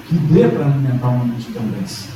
[0.07, 2.09] que dê para alimentar uma multidão dessa.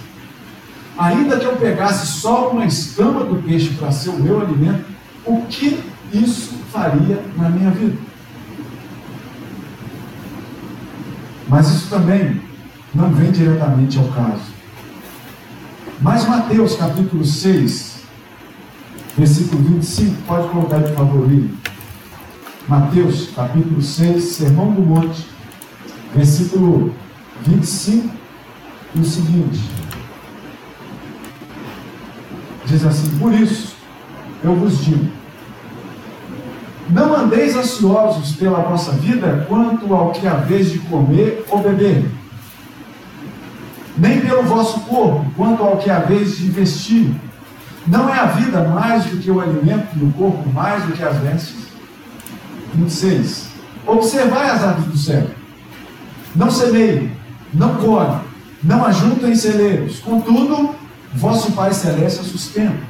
[0.97, 4.85] Ainda que eu pegasse só uma escama do peixe para ser o meu alimento,
[5.25, 5.79] o que
[6.13, 7.97] isso faria na minha vida?
[11.47, 12.48] Mas isso também
[12.93, 14.59] não vem diretamente ao caso.
[16.01, 18.03] Mas Mateus capítulo 6,
[19.17, 21.49] versículo 25, pode colocar de favor aí.
[22.67, 25.27] Mateus capítulo 6, Sermão do Monte,
[26.15, 26.93] versículo
[27.45, 28.09] 25,
[28.95, 29.59] e o seguinte:
[32.65, 33.75] diz assim: Por isso
[34.43, 35.11] eu vos digo,
[36.89, 42.09] Não andeis ansiosos pela vossa vida quanto ao que haveis de comer ou beber,
[43.99, 47.13] nem pelo vosso corpo quanto ao que haveis de vestir.
[47.85, 51.03] Não é a vida mais do que o alimento e o corpo mais do que
[51.03, 51.67] as vestes?
[52.73, 53.49] 26.
[53.85, 55.27] Observai as aves do céu.
[56.35, 57.11] Não semeiem,
[57.53, 58.21] não colhem,
[58.63, 59.99] não ajuntam em celeiros.
[59.99, 60.75] Contudo,
[61.13, 62.89] vosso Pai Celeste a sustenta.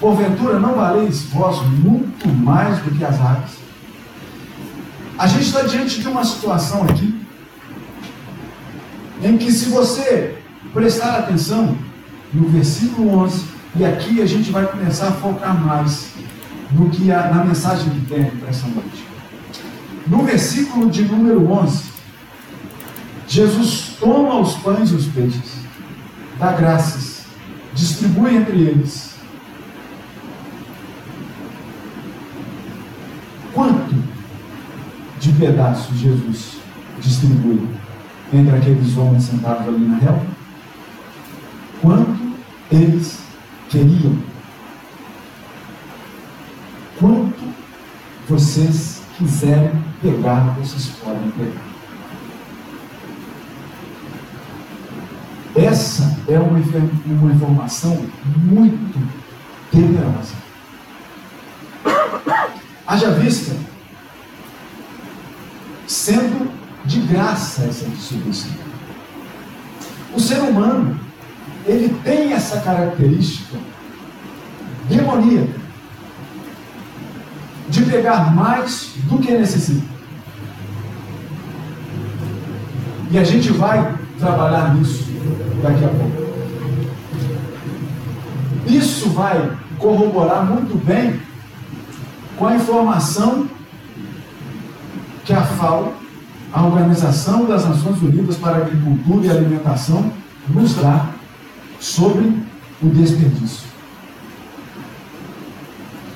[0.00, 3.62] Porventura, não valeis vós muito mais do que as aves?
[5.16, 7.22] A gente está diante de uma situação aqui
[9.22, 10.41] em que, se você
[10.72, 11.76] prestar atenção
[12.32, 13.44] no versículo 11,
[13.76, 16.12] e aqui a gente vai começar a focar mais
[16.70, 19.06] no que a, na mensagem que tem para essa noite.
[20.06, 21.84] No versículo de número 11,
[23.28, 25.56] Jesus toma os pães e os peixes,
[26.38, 27.24] dá graças,
[27.74, 29.12] distribui entre eles
[33.52, 33.94] Quanto
[35.20, 36.56] de pedaços Jesus
[37.00, 37.68] distribuiu
[38.32, 40.26] entre aqueles homens sentados ali na relva?
[41.82, 42.36] Quanto
[42.70, 43.18] eles
[43.68, 44.16] queriam?
[47.00, 47.42] Quanto
[48.28, 51.72] vocês quiserem pegar, vocês podem pegar.
[55.56, 56.58] Essa é uma,
[57.32, 59.08] informação muito
[59.72, 60.34] temerosa.
[62.86, 63.54] Haja vista,
[65.86, 66.50] sendo
[66.84, 68.52] de graça essa distribuição.
[70.14, 70.98] O ser humano,
[71.66, 73.56] ele tem essa característica
[74.88, 75.60] demoníaca
[77.68, 79.86] de pegar mais do que necessita.
[83.10, 85.04] E a gente vai trabalhar nisso
[85.62, 86.22] daqui a pouco.
[88.66, 91.20] Isso vai corroborar muito bem
[92.36, 93.48] com a informação
[95.24, 95.94] que a FAO,
[96.52, 100.10] a Organização das Nações Unidas para a Agricultura e Alimentação,
[100.48, 101.11] nos dá
[101.82, 102.32] sobre
[102.80, 103.66] o desperdício.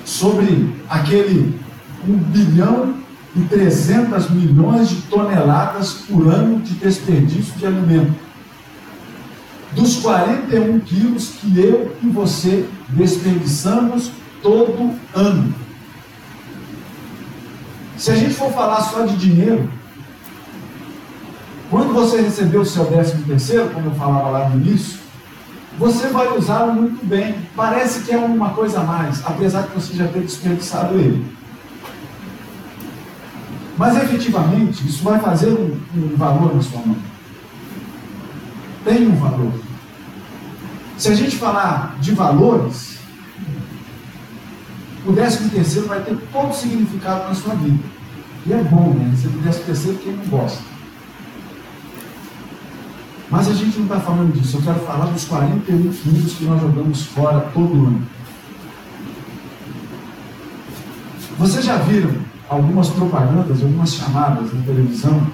[0.05, 1.59] Sobre aquele
[2.07, 2.95] 1 bilhão
[3.35, 8.15] e 300 milhões de toneladas por ano de desperdício de alimento.
[9.73, 14.09] Dos 41 quilos que eu e você desperdiçamos
[14.41, 15.53] todo ano.
[17.97, 19.69] Se a gente for falar só de dinheiro,
[21.69, 25.06] quando você receber o seu décimo terceiro, como eu falava lá no início,
[25.77, 27.35] você vai usá-lo muito bem.
[27.55, 31.25] Parece que é uma coisa a mais, apesar de você já ter desperdiçado ele.
[33.77, 36.97] Mas efetivamente, isso vai fazer um, um valor na sua mão.
[38.83, 39.53] Tem um valor.
[40.97, 42.97] Se a gente falar de valores,
[45.05, 47.83] o décimo terceiro vai ter todo significado na sua vida.
[48.47, 49.13] E é bom, né?
[49.15, 50.76] Você o décimo terceiro quem não gosta.
[53.29, 54.57] Mas a gente não está falando disso.
[54.57, 58.01] Eu quero falar dos 41 quilos que nós jogamos fora todo ano.
[61.37, 62.15] Vocês já viram
[62.49, 65.27] algumas propagandas, algumas chamadas na televisão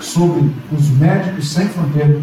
[0.00, 2.20] sobre os médicos sem fronteira?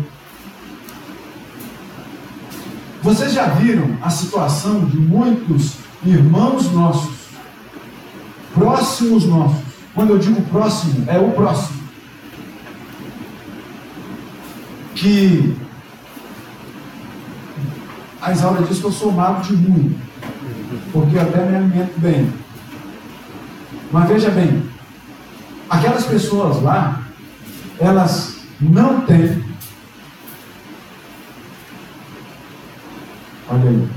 [3.01, 7.15] Vocês já viram a situação de muitos irmãos nossos,
[8.53, 9.63] próximos nossos.
[9.95, 11.80] Quando eu digo próximo, é o próximo.
[15.01, 15.57] Que
[18.21, 19.99] a Isaura diz que eu sou mago de muito,
[20.93, 22.31] porque eu até me alimento bem.
[23.91, 24.63] Mas veja bem,
[25.67, 27.01] aquelas pessoas lá,
[27.79, 29.43] elas não têm.
[33.49, 33.89] Olha aí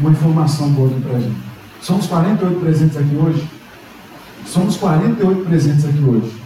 [0.00, 1.40] uma informação boa para a gente.
[1.80, 3.48] Somos 48 presentes aqui hoje.
[4.44, 6.42] Somos 48 presentes aqui hoje.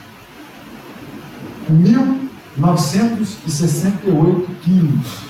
[2.60, 5.26] 1.968 quilos.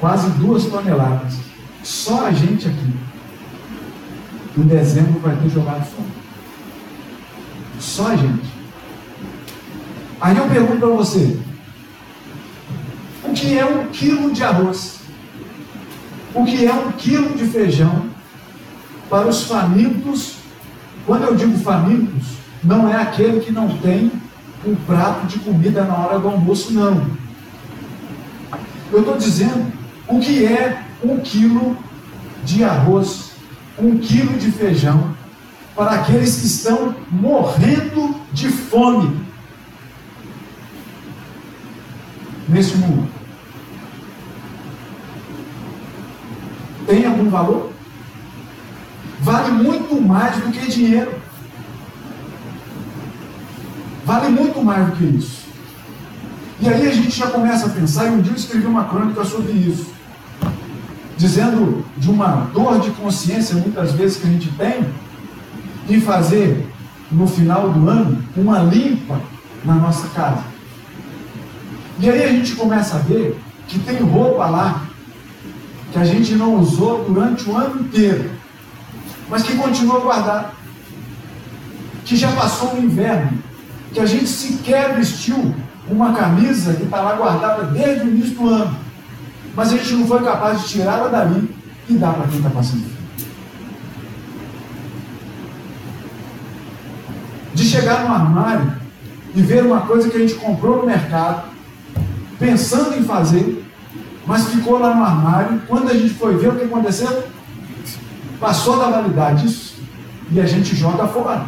[0.00, 1.34] Quase duas toneladas.
[1.82, 2.92] Só a gente aqui.
[4.56, 6.08] Em dezembro vai ter jogado fora.
[7.78, 8.50] Só a gente.
[10.20, 11.40] Aí eu pergunto para você:
[13.24, 15.02] o que é um quilo de arroz?
[16.34, 18.06] o que é um quilo de feijão
[19.08, 20.36] para os famintos.
[21.06, 22.24] Quando eu digo famintos,
[22.62, 24.10] não é aquele que não tem
[24.64, 27.06] um prato de comida na hora do almoço, não.
[28.92, 29.72] Eu estou dizendo
[30.06, 31.76] o que é um quilo
[32.44, 33.32] de arroz,
[33.78, 35.16] um quilo de feijão
[35.74, 39.26] para aqueles que estão morrendo de fome
[42.48, 43.08] nesse mundo.
[46.86, 47.72] Tem algum valor?
[49.22, 51.12] vale muito mais do que dinheiro.
[54.12, 55.46] Vale muito mais do que isso.
[56.60, 59.24] E aí a gente já começa a pensar, e um dia eu escrevi uma crônica
[59.24, 59.86] sobre isso,
[61.16, 64.86] dizendo de uma dor de consciência, muitas vezes, que a gente tem,
[65.88, 66.70] em fazer,
[67.10, 69.18] no final do ano, uma limpa
[69.64, 70.44] na nossa casa.
[71.98, 74.82] E aí a gente começa a ver que tem roupa lá
[75.90, 78.30] que a gente não usou durante o ano inteiro,
[79.30, 80.50] mas que continua guardada,
[82.04, 83.51] que já passou o inverno,
[83.92, 85.54] que a gente sequer vestiu
[85.88, 88.76] uma camisa que está lá guardada desde o início do ano,
[89.54, 91.54] mas a gente não foi capaz de tirá-la dali
[91.88, 92.84] e dar para quem está passando.
[97.54, 98.72] De chegar no armário
[99.34, 101.48] e ver uma coisa que a gente comprou no mercado,
[102.38, 103.62] pensando em fazer,
[104.26, 105.62] mas ficou lá no armário.
[105.68, 107.24] Quando a gente foi ver o que aconteceu,
[108.40, 109.82] passou da validade isso
[110.30, 111.44] e a gente joga fora.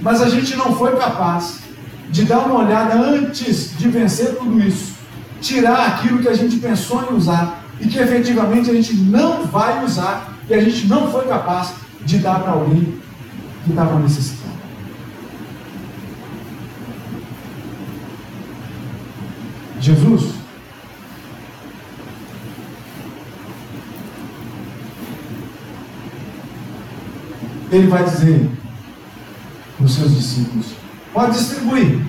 [0.00, 1.63] Mas a gente não foi capaz
[2.10, 4.94] de dar uma olhada antes de vencer tudo isso,
[5.40, 9.84] tirar aquilo que a gente pensou em usar e que efetivamente a gente não vai
[9.84, 13.00] usar e a gente não foi capaz de dar para alguém
[13.64, 14.54] que estava necessitando.
[19.80, 20.34] Jesus
[27.70, 28.50] ele vai dizer
[29.76, 30.66] para os seus discípulos:
[31.14, 32.04] pode distribuir.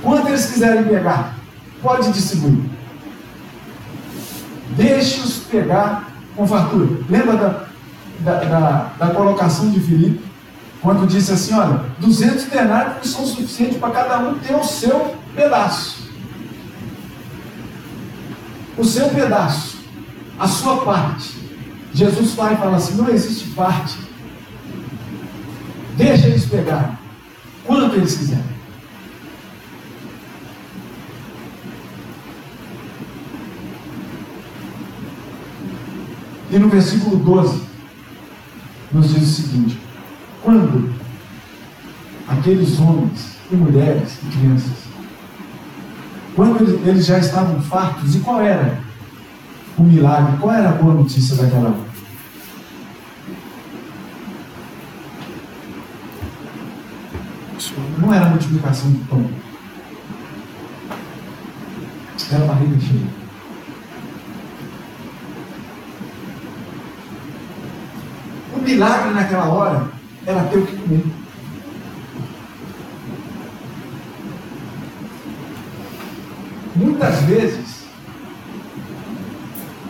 [0.00, 1.34] Quanto eles quiserem pegar,
[1.82, 2.70] pode distribuir.
[4.76, 7.00] Deixe-os pegar com fartura.
[7.10, 7.66] Lembra da,
[8.20, 10.24] da, da, da, colocação de Filipe?
[10.80, 16.06] Quando disse assim: olha, 200 denários são suficientes para cada um ter o seu pedaço.
[18.78, 19.78] O seu pedaço,
[20.38, 21.34] a sua parte.
[21.92, 23.98] Jesus vai e fala assim: não existe parte.
[25.96, 27.05] Deixa eles pegar
[27.66, 28.56] quanto eles quiserem.
[36.50, 37.62] E no versículo 12,
[38.92, 39.80] nos diz o seguinte:
[40.42, 40.94] quando
[42.28, 44.86] aqueles homens e mulheres e crianças,
[46.34, 48.78] quando eles já estavam fartos, e qual era
[49.76, 50.38] o milagre?
[50.38, 51.96] Qual era a boa notícia daquela hora?
[57.98, 59.28] Não era multiplicação de pão.
[62.32, 63.06] Era barriga cheia.
[68.54, 69.88] O milagre naquela hora
[70.26, 71.04] era ter o que comer.
[76.74, 77.84] Muitas vezes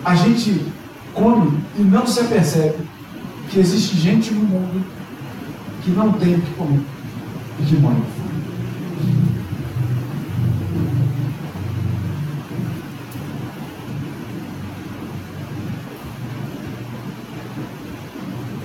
[0.05, 0.73] a gente
[1.15, 2.87] come e não se apercebe
[3.49, 4.85] que existe gente no mundo
[5.83, 6.96] que não tem o que comer
[7.59, 8.03] e morre.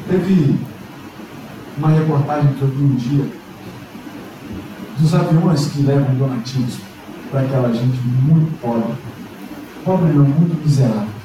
[0.07, 0.59] Teve
[1.77, 3.27] uma reportagem que eu vi um dia
[4.99, 6.79] dos aviões que levam donativos
[7.31, 8.93] para aquela gente muito pobre,
[9.85, 11.21] pobre não, muito miserável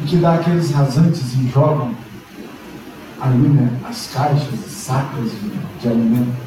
[0.00, 1.94] e que dá aqueles rasantes e jogam
[3.20, 6.45] ali né, as caixas, sacas de, de alimento.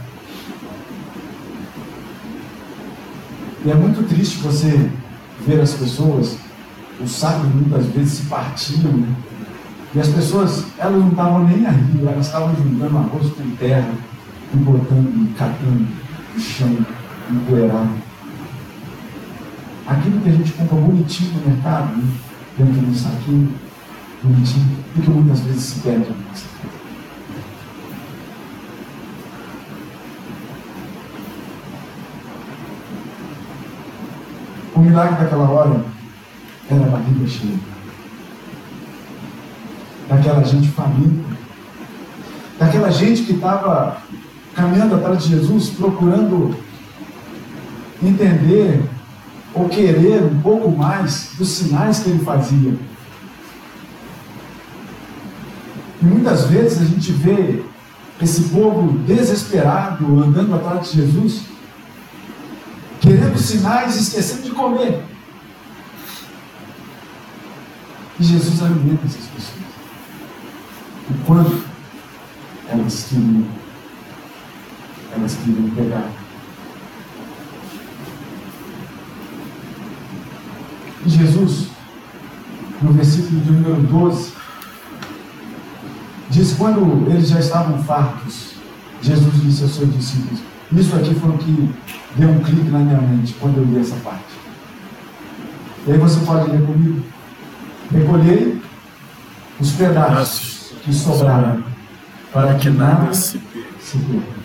[3.70, 4.90] E é muito triste você
[5.46, 6.38] ver as pessoas,
[7.00, 9.16] os sacos muitas vezes se partiam, né?
[9.94, 13.92] E as pessoas, elas não estavam nem aí, elas estavam juntando arroz com terra,
[14.52, 15.88] e botando, catando
[16.34, 16.78] no chão,
[17.30, 17.90] empoeirado.
[19.86, 22.12] Aquilo que a gente compra bonitinho no mercado, né?
[22.58, 23.54] dentro de um saquinho
[24.24, 26.79] bonitinho, e que muitas vezes se perde na nossa.
[34.80, 35.84] O milagre daquela hora
[36.72, 37.60] era a barriga cheia.
[40.08, 41.36] Daquela gente faminta.
[42.58, 43.98] Daquela gente que estava
[44.56, 46.56] caminhando atrás de Jesus, procurando
[48.02, 48.82] entender
[49.54, 52.74] ou querer um pouco mais dos sinais que ele fazia.
[56.02, 57.66] E muitas vezes a gente vê
[58.22, 61.49] esse povo desesperado andando atrás de Jesus,
[63.10, 65.04] querendo sinais e esquecendo de comer.
[68.20, 69.64] E Jesus alimenta essas pessoas.
[71.10, 71.64] E quando
[72.68, 73.48] elas queriam,
[75.16, 76.12] elas queriam pegar
[81.06, 81.70] E Jesus,
[82.82, 84.34] no versículo de número 12,
[86.30, 88.54] Diz quando eles já estavam fartos,
[89.02, 90.42] Jesus disse aos seus discípulos:
[90.72, 91.74] Isso aqui foi o que
[92.16, 94.40] deu um clique na minha mente quando eu li essa parte.
[95.86, 97.04] E aí você pode ler comigo.
[97.92, 98.62] Recolhei
[99.60, 101.64] os pedaços que sobraram,
[102.32, 104.40] para que nada se perca.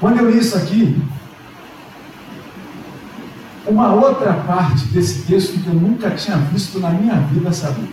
[0.00, 1.02] Quando eu li isso aqui,
[3.66, 7.90] uma outra parte desse texto que eu nunca tinha visto na minha vida saber.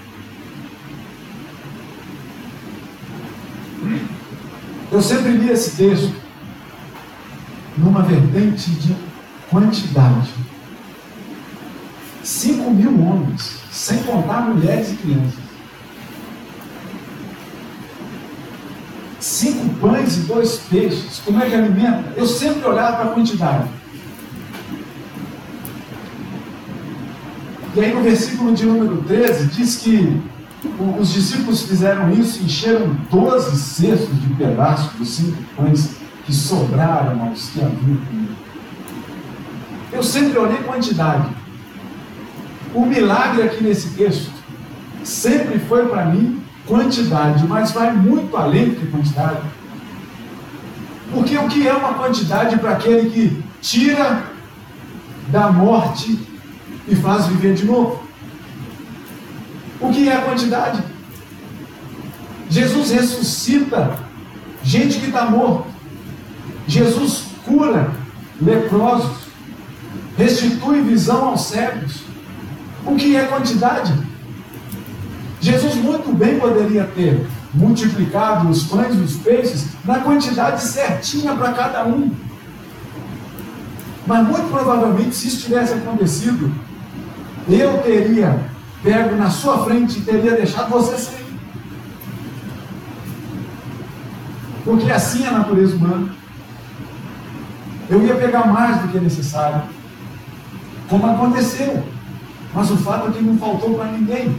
[4.91, 6.22] Eu sempre li esse texto
[7.77, 8.95] numa vertente de
[9.49, 10.29] quantidade.
[12.23, 15.43] Cinco mil homens, sem contar mulheres e crianças.
[19.19, 21.21] Cinco pães e dois peixes.
[21.25, 22.13] Como é que alimenta?
[22.15, 23.69] Eu sempre olhava para a quantidade.
[27.75, 30.21] E aí no versículo de número 13 diz que
[30.99, 37.49] os discípulos fizeram isso, encheram 12 cestos de pedaços dos cinco pães que sobraram aos
[37.49, 38.35] que haviam comido.
[39.91, 41.29] Eu sempre olhei quantidade.
[42.73, 44.31] O milagre aqui nesse texto
[45.03, 49.41] sempre foi para mim quantidade, mas vai muito além do que quantidade.
[51.11, 54.23] Porque o que é uma quantidade para aquele que tira
[55.27, 56.19] da morte
[56.87, 58.03] e faz viver de novo?
[59.79, 60.81] O que é a quantidade?
[62.49, 63.99] Jesus ressuscita
[64.63, 65.72] gente que está morto.
[66.67, 67.91] Jesus cura
[68.41, 69.23] leprosos.
[70.17, 72.03] Restitui visão aos cegos.
[72.85, 73.93] O que é quantidade?
[75.41, 81.53] Jesus muito bem poderia ter multiplicado os pães e os peixes na quantidade certinha para
[81.53, 82.11] cada um.
[84.05, 86.51] Mas muito provavelmente, se isso tivesse acontecido,
[87.47, 88.39] eu teria
[88.83, 91.23] pego na sua frente e teria deixado você sair.
[94.65, 96.22] Porque assim é a natureza humana.
[97.93, 99.61] Eu ia pegar mais do que é necessário.
[100.89, 101.83] Como aconteceu.
[102.51, 104.35] Mas o fato é que não faltou para ninguém.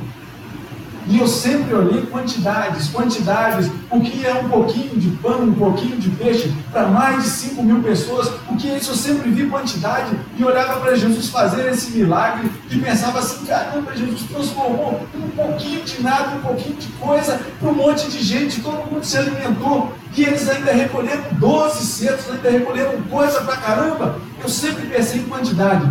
[1.07, 5.99] E eu sempre olhei quantidades, quantidades, o que é um pouquinho de pão, um pouquinho
[5.99, 8.93] de peixe para mais de 5 mil pessoas, o que é isso?
[8.93, 13.95] Eu sempre vi quantidade e olhava para Jesus fazer esse milagre e pensava assim: caramba,
[13.95, 18.63] Jesus transformou um pouquinho de nada, um pouquinho de coisa para um monte de gente,
[18.63, 24.19] todo mundo se alimentou e eles ainda recolheram 12 cestos, ainda recolheram coisa para caramba.
[24.43, 25.87] Eu sempre pensei em quantidade,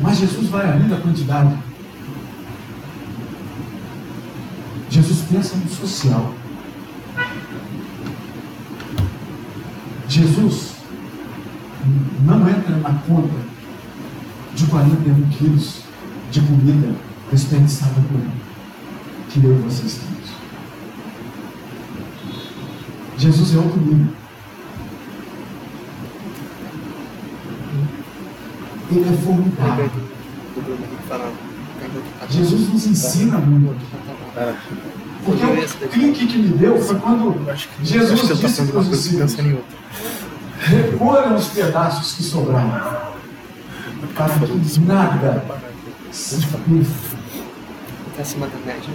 [0.00, 1.69] mas Jesus vai além da quantidade.
[4.90, 6.34] Jesus pensa no social.
[10.08, 10.72] Jesus
[12.24, 13.34] não entra na conta
[14.54, 15.82] de 41 quilos
[16.32, 16.94] de comida
[17.30, 18.32] desperdiçada por ele,
[19.30, 20.30] que eu e vocês temos.
[23.16, 24.12] Jesus é outro nível.
[28.90, 29.90] Ele é formidável.
[32.28, 33.80] Jesus nos ensina muito.
[35.24, 37.34] Porque o clique que me deu foi quando
[37.82, 39.36] Jesus disse para os discípulos:
[40.60, 43.12] recolham os pedaços que sobraram,
[44.14, 45.44] para que nada
[46.10, 47.20] se perca.
[48.18, 48.94] Acima da média.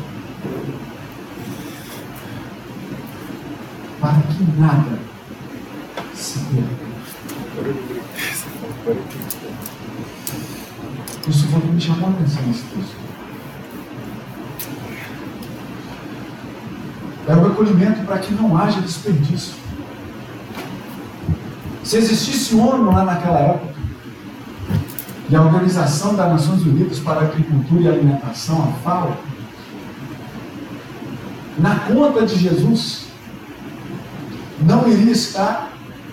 [4.00, 5.00] Para que nada
[6.14, 6.86] se perca.
[11.28, 12.96] Isso foi o que me chamou a atenção nesse texto.
[17.28, 19.56] É o recolhimento para que não haja desperdício.
[21.84, 23.76] Se existisse ONU lá naquela época,
[25.28, 29.18] e a Organização das Nações Unidas para a Agricultura e Alimentação, a FAO,
[31.58, 33.06] na conta de Jesus
[34.62, 35.72] não iria estar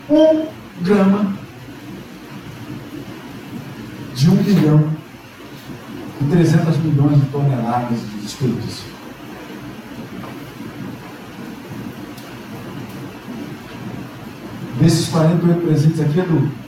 [0.09, 0.47] um
[0.81, 1.35] grama
[4.15, 4.92] de um bilhão
[6.23, 8.93] e 300 milhões de toneladas de desperdício.
[14.81, 16.63] Desses 48 presentes aqui é do.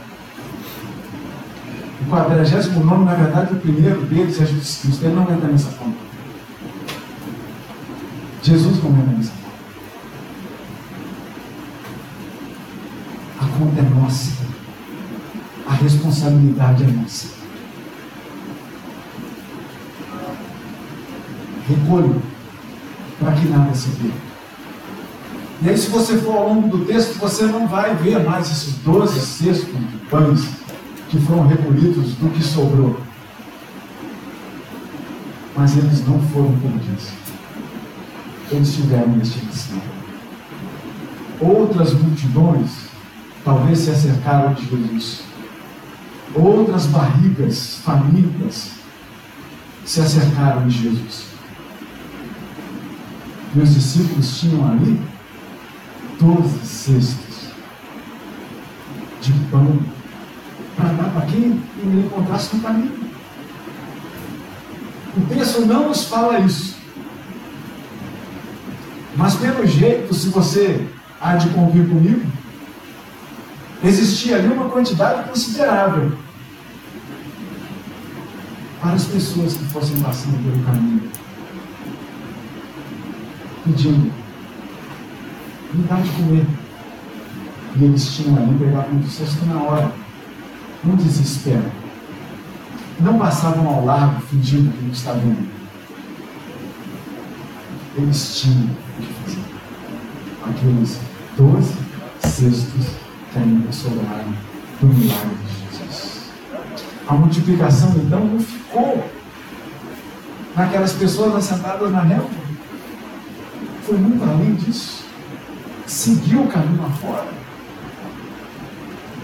[2.00, 5.04] O 49, na verdade, o primeiro deles é Jesus Cristo.
[5.04, 5.96] Ele não entra nessa conta.
[8.42, 9.44] Jesus não entra nessa conta.
[13.40, 14.32] A conta é nossa.
[15.66, 17.43] A responsabilidade é nossa.
[21.68, 22.22] Recolho
[23.18, 24.34] para que nada se perca.
[25.62, 28.74] E aí, se você for ao longo do texto, você não vai ver mais esses
[28.78, 30.46] 12 cestos de pães
[31.08, 33.00] que foram recolhidos do que sobrou.
[35.56, 37.12] Mas eles não foram como disse.
[38.50, 39.80] eles tiveram ensino.
[41.40, 42.88] Outras multidões
[43.44, 45.22] talvez se acercaram de Jesus.
[46.34, 48.72] Outras barrigas famintas
[49.84, 51.33] se acercaram de Jesus.
[53.54, 55.00] Meus discípulos tinham ali
[56.20, 57.50] doze cestos
[59.20, 59.78] de pão
[60.76, 63.10] para dar para quem ele encontrasse no caminho.
[65.16, 66.76] O texto não nos fala isso.
[69.16, 70.88] Mas pelo jeito, se você
[71.20, 72.26] há de convir comigo,
[73.84, 76.18] existia ali uma quantidade considerável
[78.80, 81.08] para as pessoas que fossem passando pelo caminho,
[83.64, 84.12] pedindo,
[85.72, 86.46] me dá de comer.
[87.76, 89.92] E eles tinham ali, pegavam do cesto na hora,
[90.84, 91.72] um desespero.
[93.00, 95.48] Não passavam ao largo fingindo que não estavam vendo.
[97.96, 99.44] Eles tinham o que fazer.
[100.48, 101.00] Aqueles
[101.36, 101.74] doze
[102.20, 102.86] cestos
[103.32, 104.34] que ainda sobraram
[104.80, 106.30] do milagre de Jesus.
[107.08, 109.10] A multiplicação então não ficou
[110.56, 112.43] naquelas pessoas assentadas na relva.
[113.84, 115.04] Foi muito além disso.
[115.86, 117.28] Seguiu o caminho afora.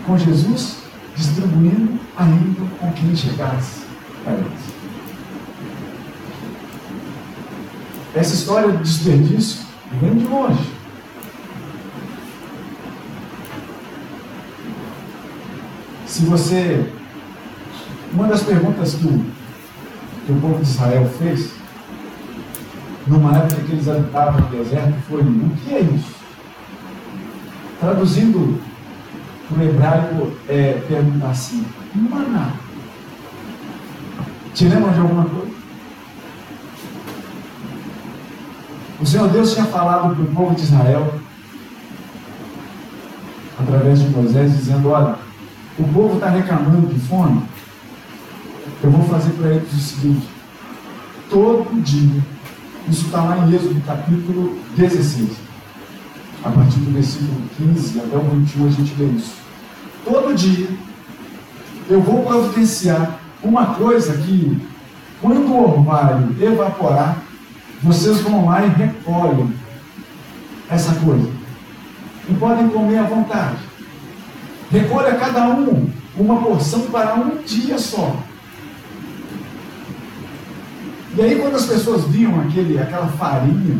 [0.07, 0.81] Com Jesus
[1.17, 3.83] distribuindo ainda com quem chegasse
[4.27, 4.81] a eles.
[8.15, 9.61] Essa história de desperdício
[10.01, 10.71] vem de longe.
[16.07, 16.93] Se você.
[18.13, 19.25] Uma das perguntas que o,
[20.27, 21.53] que o povo de Israel fez,
[23.11, 26.15] numa época que eles habitavam no deserto, foi: o que é isso?
[27.81, 28.61] Traduzindo
[29.51, 32.53] o hebraico é perguntar assim: maná.
[34.55, 35.51] Te lembram de alguma coisa?
[39.01, 41.15] O Senhor Deus tinha falado para o povo de Israel,
[43.59, 45.17] através de Moisés, dizendo: Olha,
[45.79, 47.43] o povo está reclamando de fome.
[48.83, 50.29] Eu vou fazer para eles o seguinte:
[51.29, 52.23] todo dia,
[52.91, 55.29] isso está lá em Êxodo capítulo 16,
[56.45, 59.41] a partir do versículo 15 até o 21, a gente lê isso
[60.05, 60.69] todo dia,
[61.89, 64.61] eu vou providenciar uma coisa que,
[65.21, 67.19] quando o orvalho evaporar,
[67.83, 69.53] vocês vão lá e recolhem
[70.69, 71.31] essa coisa.
[72.29, 73.59] E podem comer à vontade.
[74.71, 78.17] Recolha cada um uma porção para um dia só.
[81.17, 83.79] E aí, quando as pessoas viam aquele, aquela farinha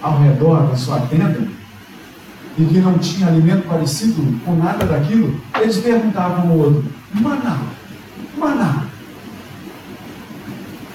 [0.00, 1.48] ao redor da sua tenda,
[2.56, 7.58] e que não tinha alimento parecido com nada daquilo, eles perguntavam ao outro: maná,
[8.38, 8.84] maná.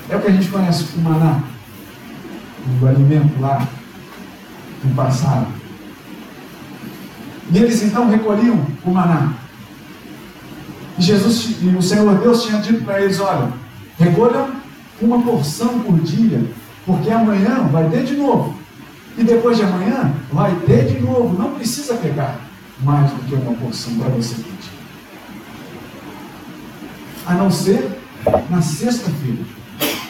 [0.09, 1.43] É o que a gente conhece como maná,
[2.81, 3.67] o alimento lá
[4.83, 5.47] do passado.
[7.51, 9.33] E eles então recolhiam o maná.
[10.97, 13.49] E Jesus e o Senhor Deus tinha dito para eles: olha,
[13.97, 14.58] recolham
[15.01, 16.43] uma porção por dia,
[16.85, 18.57] porque amanhã vai ter de novo.
[19.17, 21.37] E depois de amanhã vai ter de novo.
[21.37, 22.39] Não precisa pegar
[22.81, 24.71] mais do que uma porção para você pedir.
[27.25, 27.99] A não ser
[28.49, 29.43] na sexta-feira.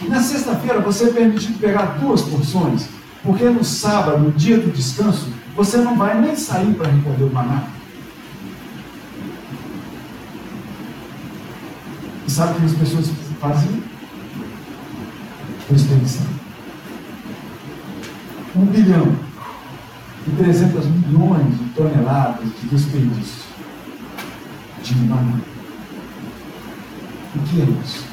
[0.07, 2.87] Na sexta-feira você é permitido pegar duas porções,
[3.23, 7.33] porque no sábado, no dia do descanso, você não vai nem sair para recolher o
[7.33, 7.63] maná.
[12.25, 13.11] E sabe o que as pessoas
[13.41, 13.98] faziam?
[15.69, 16.39] Desperdiçavam
[18.55, 19.15] um bilhão
[20.27, 23.49] e 300 milhões de toneladas de desperdício
[24.81, 25.39] de maná.
[27.35, 28.05] O que é isso?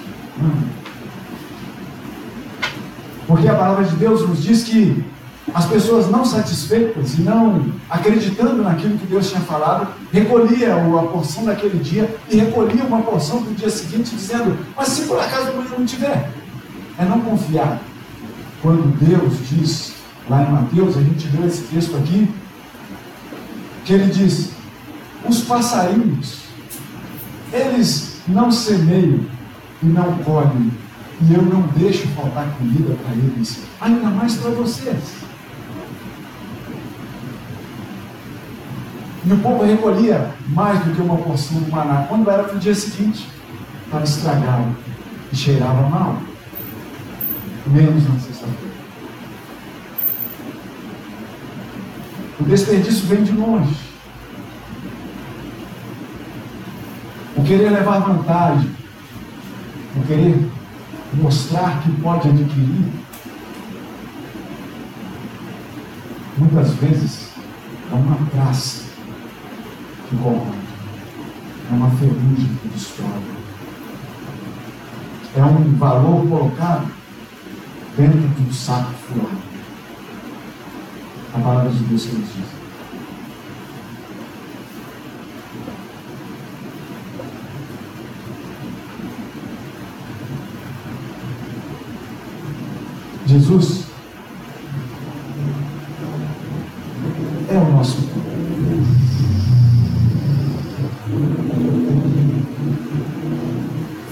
[3.26, 5.04] Porque a palavra de Deus nos diz que
[5.54, 11.44] as pessoas não satisfeitas e não acreditando naquilo que Deus tinha falado, recolhiam a porção
[11.44, 15.70] daquele dia e recolhiam uma porção do dia seguinte, dizendo: Mas se por acaso amanhã
[15.78, 16.30] não tiver,
[16.98, 17.80] é não confiar.
[18.62, 19.94] Quando Deus diz
[20.28, 22.28] lá em Mateus, a gente leu esse texto aqui,
[23.84, 24.52] que ele diz:
[25.28, 26.40] os passarinhos,
[27.52, 29.20] eles não semeiam
[29.82, 30.72] e não colhem,
[31.20, 35.26] e eu não deixo faltar comida para eles, ainda mais para vocês.
[39.24, 42.04] E o povo recolhia mais do que uma porção do maná.
[42.08, 43.28] Quando era para o dia seguinte,
[43.84, 44.76] estava estragado
[45.32, 46.16] e cheirava mal.
[47.66, 48.76] Menos na sexta-feira.
[52.38, 53.76] O desperdício vem de longe.
[57.36, 58.70] O querer levar vantagem,
[59.96, 60.48] o querer
[61.14, 62.92] mostrar que pode adquirir,
[66.38, 67.30] muitas vezes
[67.90, 68.84] é uma praça
[70.08, 70.56] que corrompe,
[71.70, 73.36] é uma ferrugem que destrói.
[75.36, 76.95] É um valor colocado
[77.96, 79.38] dentro de um saco furado.
[81.34, 82.56] A palavra de Deus que nos diz.
[93.26, 93.86] Jesus
[97.48, 98.06] é o nosso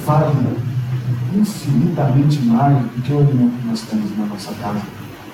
[0.04, 0.44] Vale
[2.54, 4.82] mais do que o alimento que nós temos na nossa casa,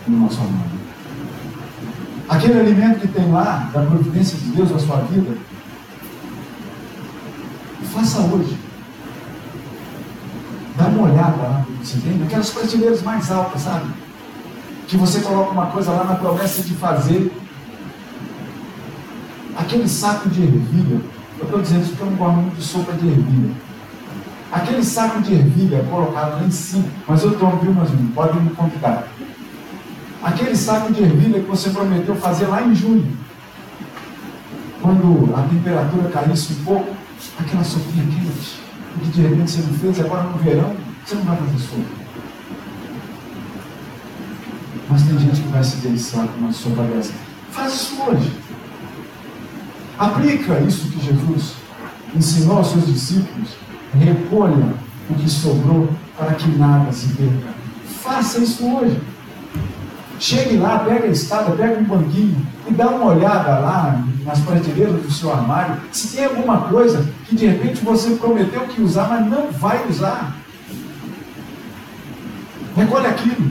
[0.08, 0.80] no nosso armário.
[2.28, 5.36] Aquele alimento que tem lá, da providência de Deus na sua vida,
[7.92, 8.56] faça hoje.
[10.76, 12.22] Dá uma olhada lá, você entende?
[12.22, 13.90] Aquelas prateleiras mais altas, sabe?
[14.86, 17.32] Que você coloca uma coisa lá na promessa de fazer.
[19.56, 21.00] Aquele saco de ervilha,
[21.38, 23.69] eu estou dizendo isso porque eu não gosto muito de sopa de ervilha.
[24.52, 28.50] Aquele saco de ervilha colocado lá em cima, mas eu tomo, viu, mas pode me
[28.50, 29.06] convidar.
[30.22, 33.16] Aquele saco de ervilha que você prometeu fazer lá em junho,
[34.82, 36.96] quando a temperatura caísse um pouco,
[37.38, 38.60] aquela sopinha quente
[38.98, 42.00] que de repente você não fez, agora no verão você não vai fazer sopa.
[44.88, 47.12] Mas tem gente que vai se deliciar com uma sopa dessa.
[47.52, 48.32] Faz isso hoje.
[49.98, 51.54] Aplica isso que Jesus
[52.14, 53.50] ensinou aos seus discípulos.
[53.98, 54.74] Recolha
[55.08, 57.48] o que sobrou para que nada se perca.
[58.02, 59.00] Faça isso hoje.
[60.18, 65.02] Chegue lá, pega a escada, pega um banquinho e dá uma olhada lá nas prateleiras
[65.02, 69.26] do seu armário, se tem alguma coisa que de repente você prometeu que usar, mas
[69.26, 70.36] não vai usar.
[72.76, 73.50] Recolhe aquilo,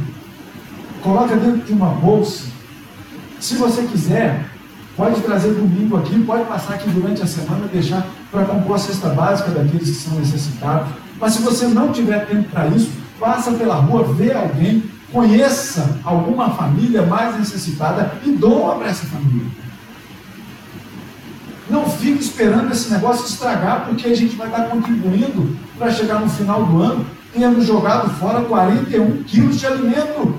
[1.01, 2.45] coloca dentro de uma bolsa.
[3.39, 4.45] Se você quiser,
[4.95, 9.09] pode trazer domingo aqui, pode passar aqui durante a semana, deixar para compor a cesta
[9.09, 10.89] básica daqueles que são necessitados.
[11.19, 16.51] Mas se você não tiver tempo para isso, passa pela rua, vê alguém, conheça alguma
[16.51, 19.47] família mais necessitada e doa para essa família.
[21.69, 26.29] Não fique esperando esse negócio estragar, porque a gente vai estar contribuindo para chegar no
[26.29, 30.35] final do ano tendo jogado fora 41 quilos de alimento.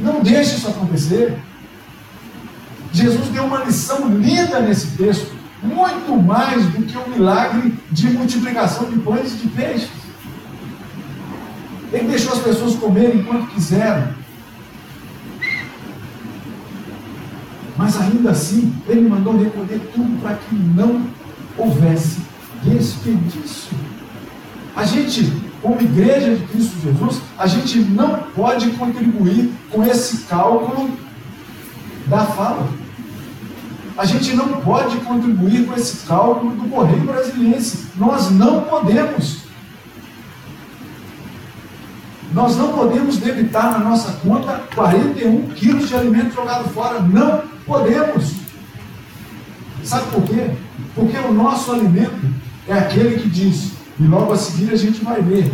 [0.00, 1.38] Não deixe isso acontecer.
[2.92, 5.32] Jesus deu uma lição linda nesse texto,
[5.62, 9.90] muito mais do que o milagre de multiplicação de pães e de peixes.
[11.92, 14.08] Ele deixou as pessoas comerem enquanto quiseram.
[17.76, 21.06] Mas ainda assim, ele mandou recolher tudo para que não
[21.56, 22.18] houvesse
[22.62, 23.76] desperdício.
[24.74, 25.32] A gente,
[25.62, 30.90] como igreja de Cristo Jesus, a gente não pode contribuir com esse cálculo
[32.06, 32.68] da fala.
[33.98, 37.88] A gente não pode contribuir com esse cálculo do correio brasiliense.
[37.96, 39.38] Nós não podemos.
[42.32, 47.00] Nós não podemos debitar na nossa conta 41 quilos de alimento jogado fora.
[47.00, 48.34] Não podemos.
[49.82, 50.52] Sabe por quê?
[50.94, 52.20] Porque o nosso alimento
[52.68, 55.52] é aquele que diz, e logo a seguir a gente vai ver,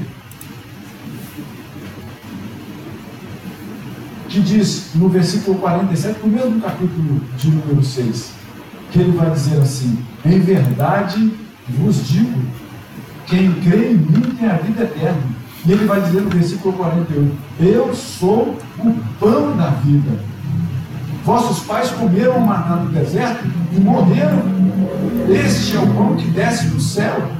[4.34, 8.32] que diz no versículo 47, no mesmo capítulo de número 6,
[8.90, 11.32] que ele vai dizer assim: Em verdade
[11.68, 12.42] vos digo,
[13.26, 15.22] quem crê em mim tem a vida eterna.
[15.64, 17.30] E ele vai dizer no versículo 41:
[17.60, 20.18] Eu sou o pão da vida.
[21.24, 24.42] Vossos pais comeram o maná no deserto e morreram.
[25.30, 27.30] Este é o pão que desce do céu,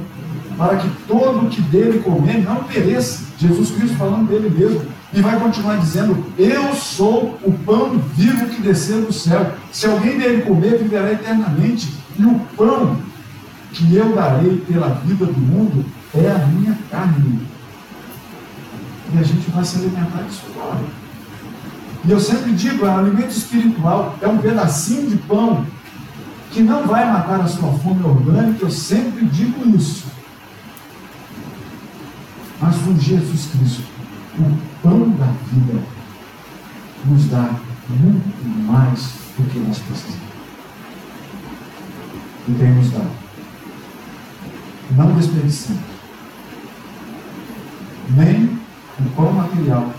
[0.57, 3.25] para que todo o que dele comer não pereça.
[3.37, 4.94] Jesus Cristo falando dele mesmo.
[5.13, 9.53] E vai continuar dizendo: Eu sou o pão vivo que desceu do céu.
[9.71, 11.93] Se alguém dele comer, viverá eternamente.
[12.17, 12.97] E o pão
[13.71, 17.45] que eu darei pela vida do mundo é a minha carne
[19.13, 20.83] e a gente vai se alimentar disso agora.
[22.03, 25.65] E eu sempre digo, um alimento espiritual, é um pedacinho de pão
[26.51, 30.05] que não vai matar a sua fome orgânica, eu sempre digo isso.
[32.61, 33.83] Mas o Jesus Cristo,
[34.39, 35.83] o pão da vida,
[37.05, 37.55] nos dá
[37.89, 40.25] muito mais do que nós precisamos.
[42.47, 43.11] E tem nos dado.
[44.91, 45.83] Não desperdicemos.
[48.15, 48.59] Nem
[48.99, 49.93] o pão material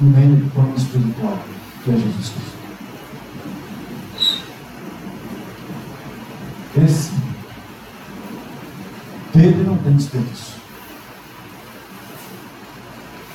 [0.00, 1.38] nem o pão espiritual,
[1.84, 2.56] que é Jesus Cristo.
[6.84, 7.12] Esse
[9.32, 10.56] dele não tem desperdício.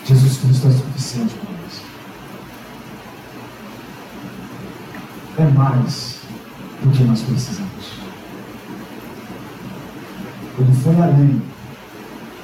[0.06, 1.92] Jesus Cristo é suficiente para nós.
[5.38, 6.20] é mais
[6.84, 8.02] do que nós precisamos.
[10.60, 11.42] Ele foi além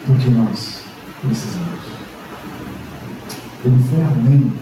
[0.08, 0.84] do que nós
[1.22, 1.80] precisamos.
[3.66, 4.54] Ele foi além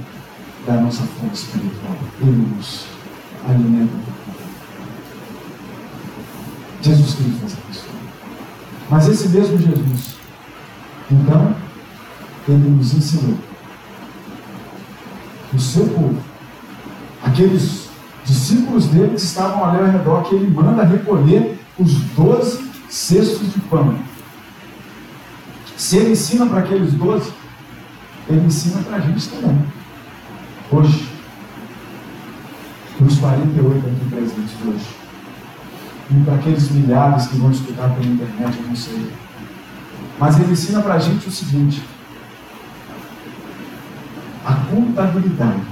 [0.65, 1.97] da nossa fonte espiritual.
[2.21, 2.87] Ele nos
[3.47, 4.15] alimenta por
[6.81, 7.85] Jesus Cristo faz isso.
[8.89, 10.15] Mas esse mesmo Jesus,
[11.11, 11.54] então,
[12.51, 13.37] ele nos ensinou
[15.53, 16.17] o seu povo,
[17.23, 17.89] aqueles
[18.25, 23.59] discípulos dele que estavam ali ao redor, que ele manda recolher os doze cestos de
[23.61, 23.97] pão.
[25.77, 27.31] Se ele ensina para aqueles doze,
[28.27, 29.65] ele ensina para a gente também.
[30.71, 31.09] Hoje,
[32.97, 34.95] para os 48 aqui presentes hoje,
[36.11, 39.11] e para aqueles milhares que vão escutar pela internet, eu não sei.
[40.19, 41.83] Mas ele ensina para a gente o seguinte:
[44.75, 45.63] contabilidade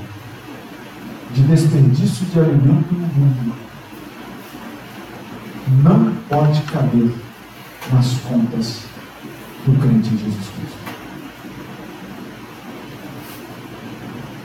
[1.34, 3.56] de desperdício de alimento no mundo
[5.84, 7.12] não pode caber
[7.92, 8.84] nas contas
[9.66, 10.78] do crente em Jesus Cristo.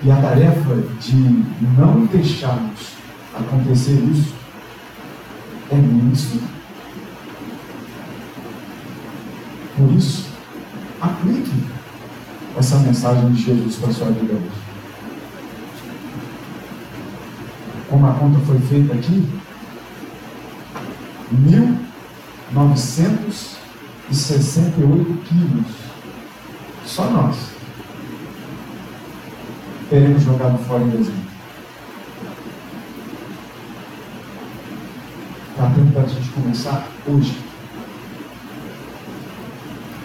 [0.03, 1.17] E a tarefa de
[1.77, 2.95] não deixarmos
[3.35, 4.35] acontecer isso
[5.71, 6.59] é muito
[9.77, 10.27] Por isso,
[11.01, 11.38] aplique
[12.59, 14.51] essa mensagem de Jesus para a sua vida hoje.
[17.89, 19.29] Como a conta foi feita aqui,
[22.53, 25.67] 1.968 quilos.
[26.85, 27.37] Só nós.
[29.89, 31.29] Teremos jogado fora em dezembro.
[35.51, 37.39] Está tempo para a gente começar hoje.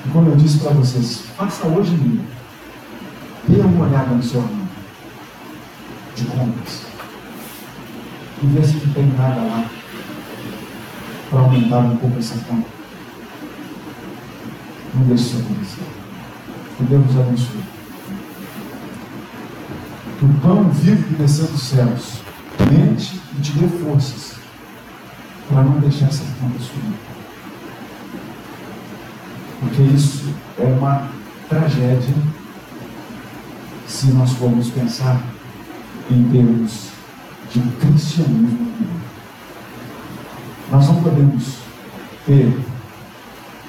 [0.05, 2.42] E como eu disse para vocês, faça hoje mesmo.
[3.53, 4.67] Dê uma olhada no seu armário
[6.15, 6.85] de compras.
[8.41, 9.69] E vê se não tem nada lá
[11.29, 12.67] para aumentar um pouco essa conta.
[14.95, 15.83] Não deixe isso acontecer.
[16.77, 17.63] Que Deus nos abençoe.
[20.17, 22.23] Que o pão vivo que desceu dos céus
[22.71, 24.33] mente e te dê forças
[25.47, 26.97] para não deixar essa conta subir.
[29.59, 31.07] Porque isso é uma
[31.47, 32.15] tragédia
[33.87, 35.21] se nós formos pensar
[36.09, 36.89] em termos
[37.51, 38.73] de cristianismo
[40.73, 41.57] nós não podemos
[42.25, 42.51] ter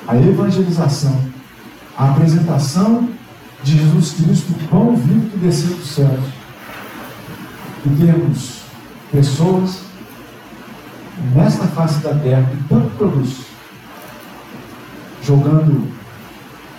[0.09, 1.21] a evangelização,
[1.99, 3.11] a apresentação
[3.63, 6.25] de Jesus Cristo, o pão vivo que desceu dos céus,
[7.85, 8.63] e termos
[9.13, 9.81] pessoas
[11.35, 13.45] nesta face da terra que tanto produz,
[15.23, 15.87] jogando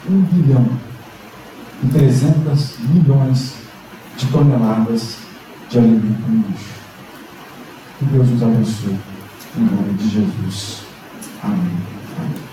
[0.09, 0.67] um bilhão
[1.84, 3.55] e 300 milhões
[4.17, 5.17] de toneladas
[5.69, 6.76] de alimento no lixo.
[7.99, 8.99] Que Deus nos abençoe.
[9.57, 10.82] Em nome de Jesus.
[11.43, 11.94] Amém.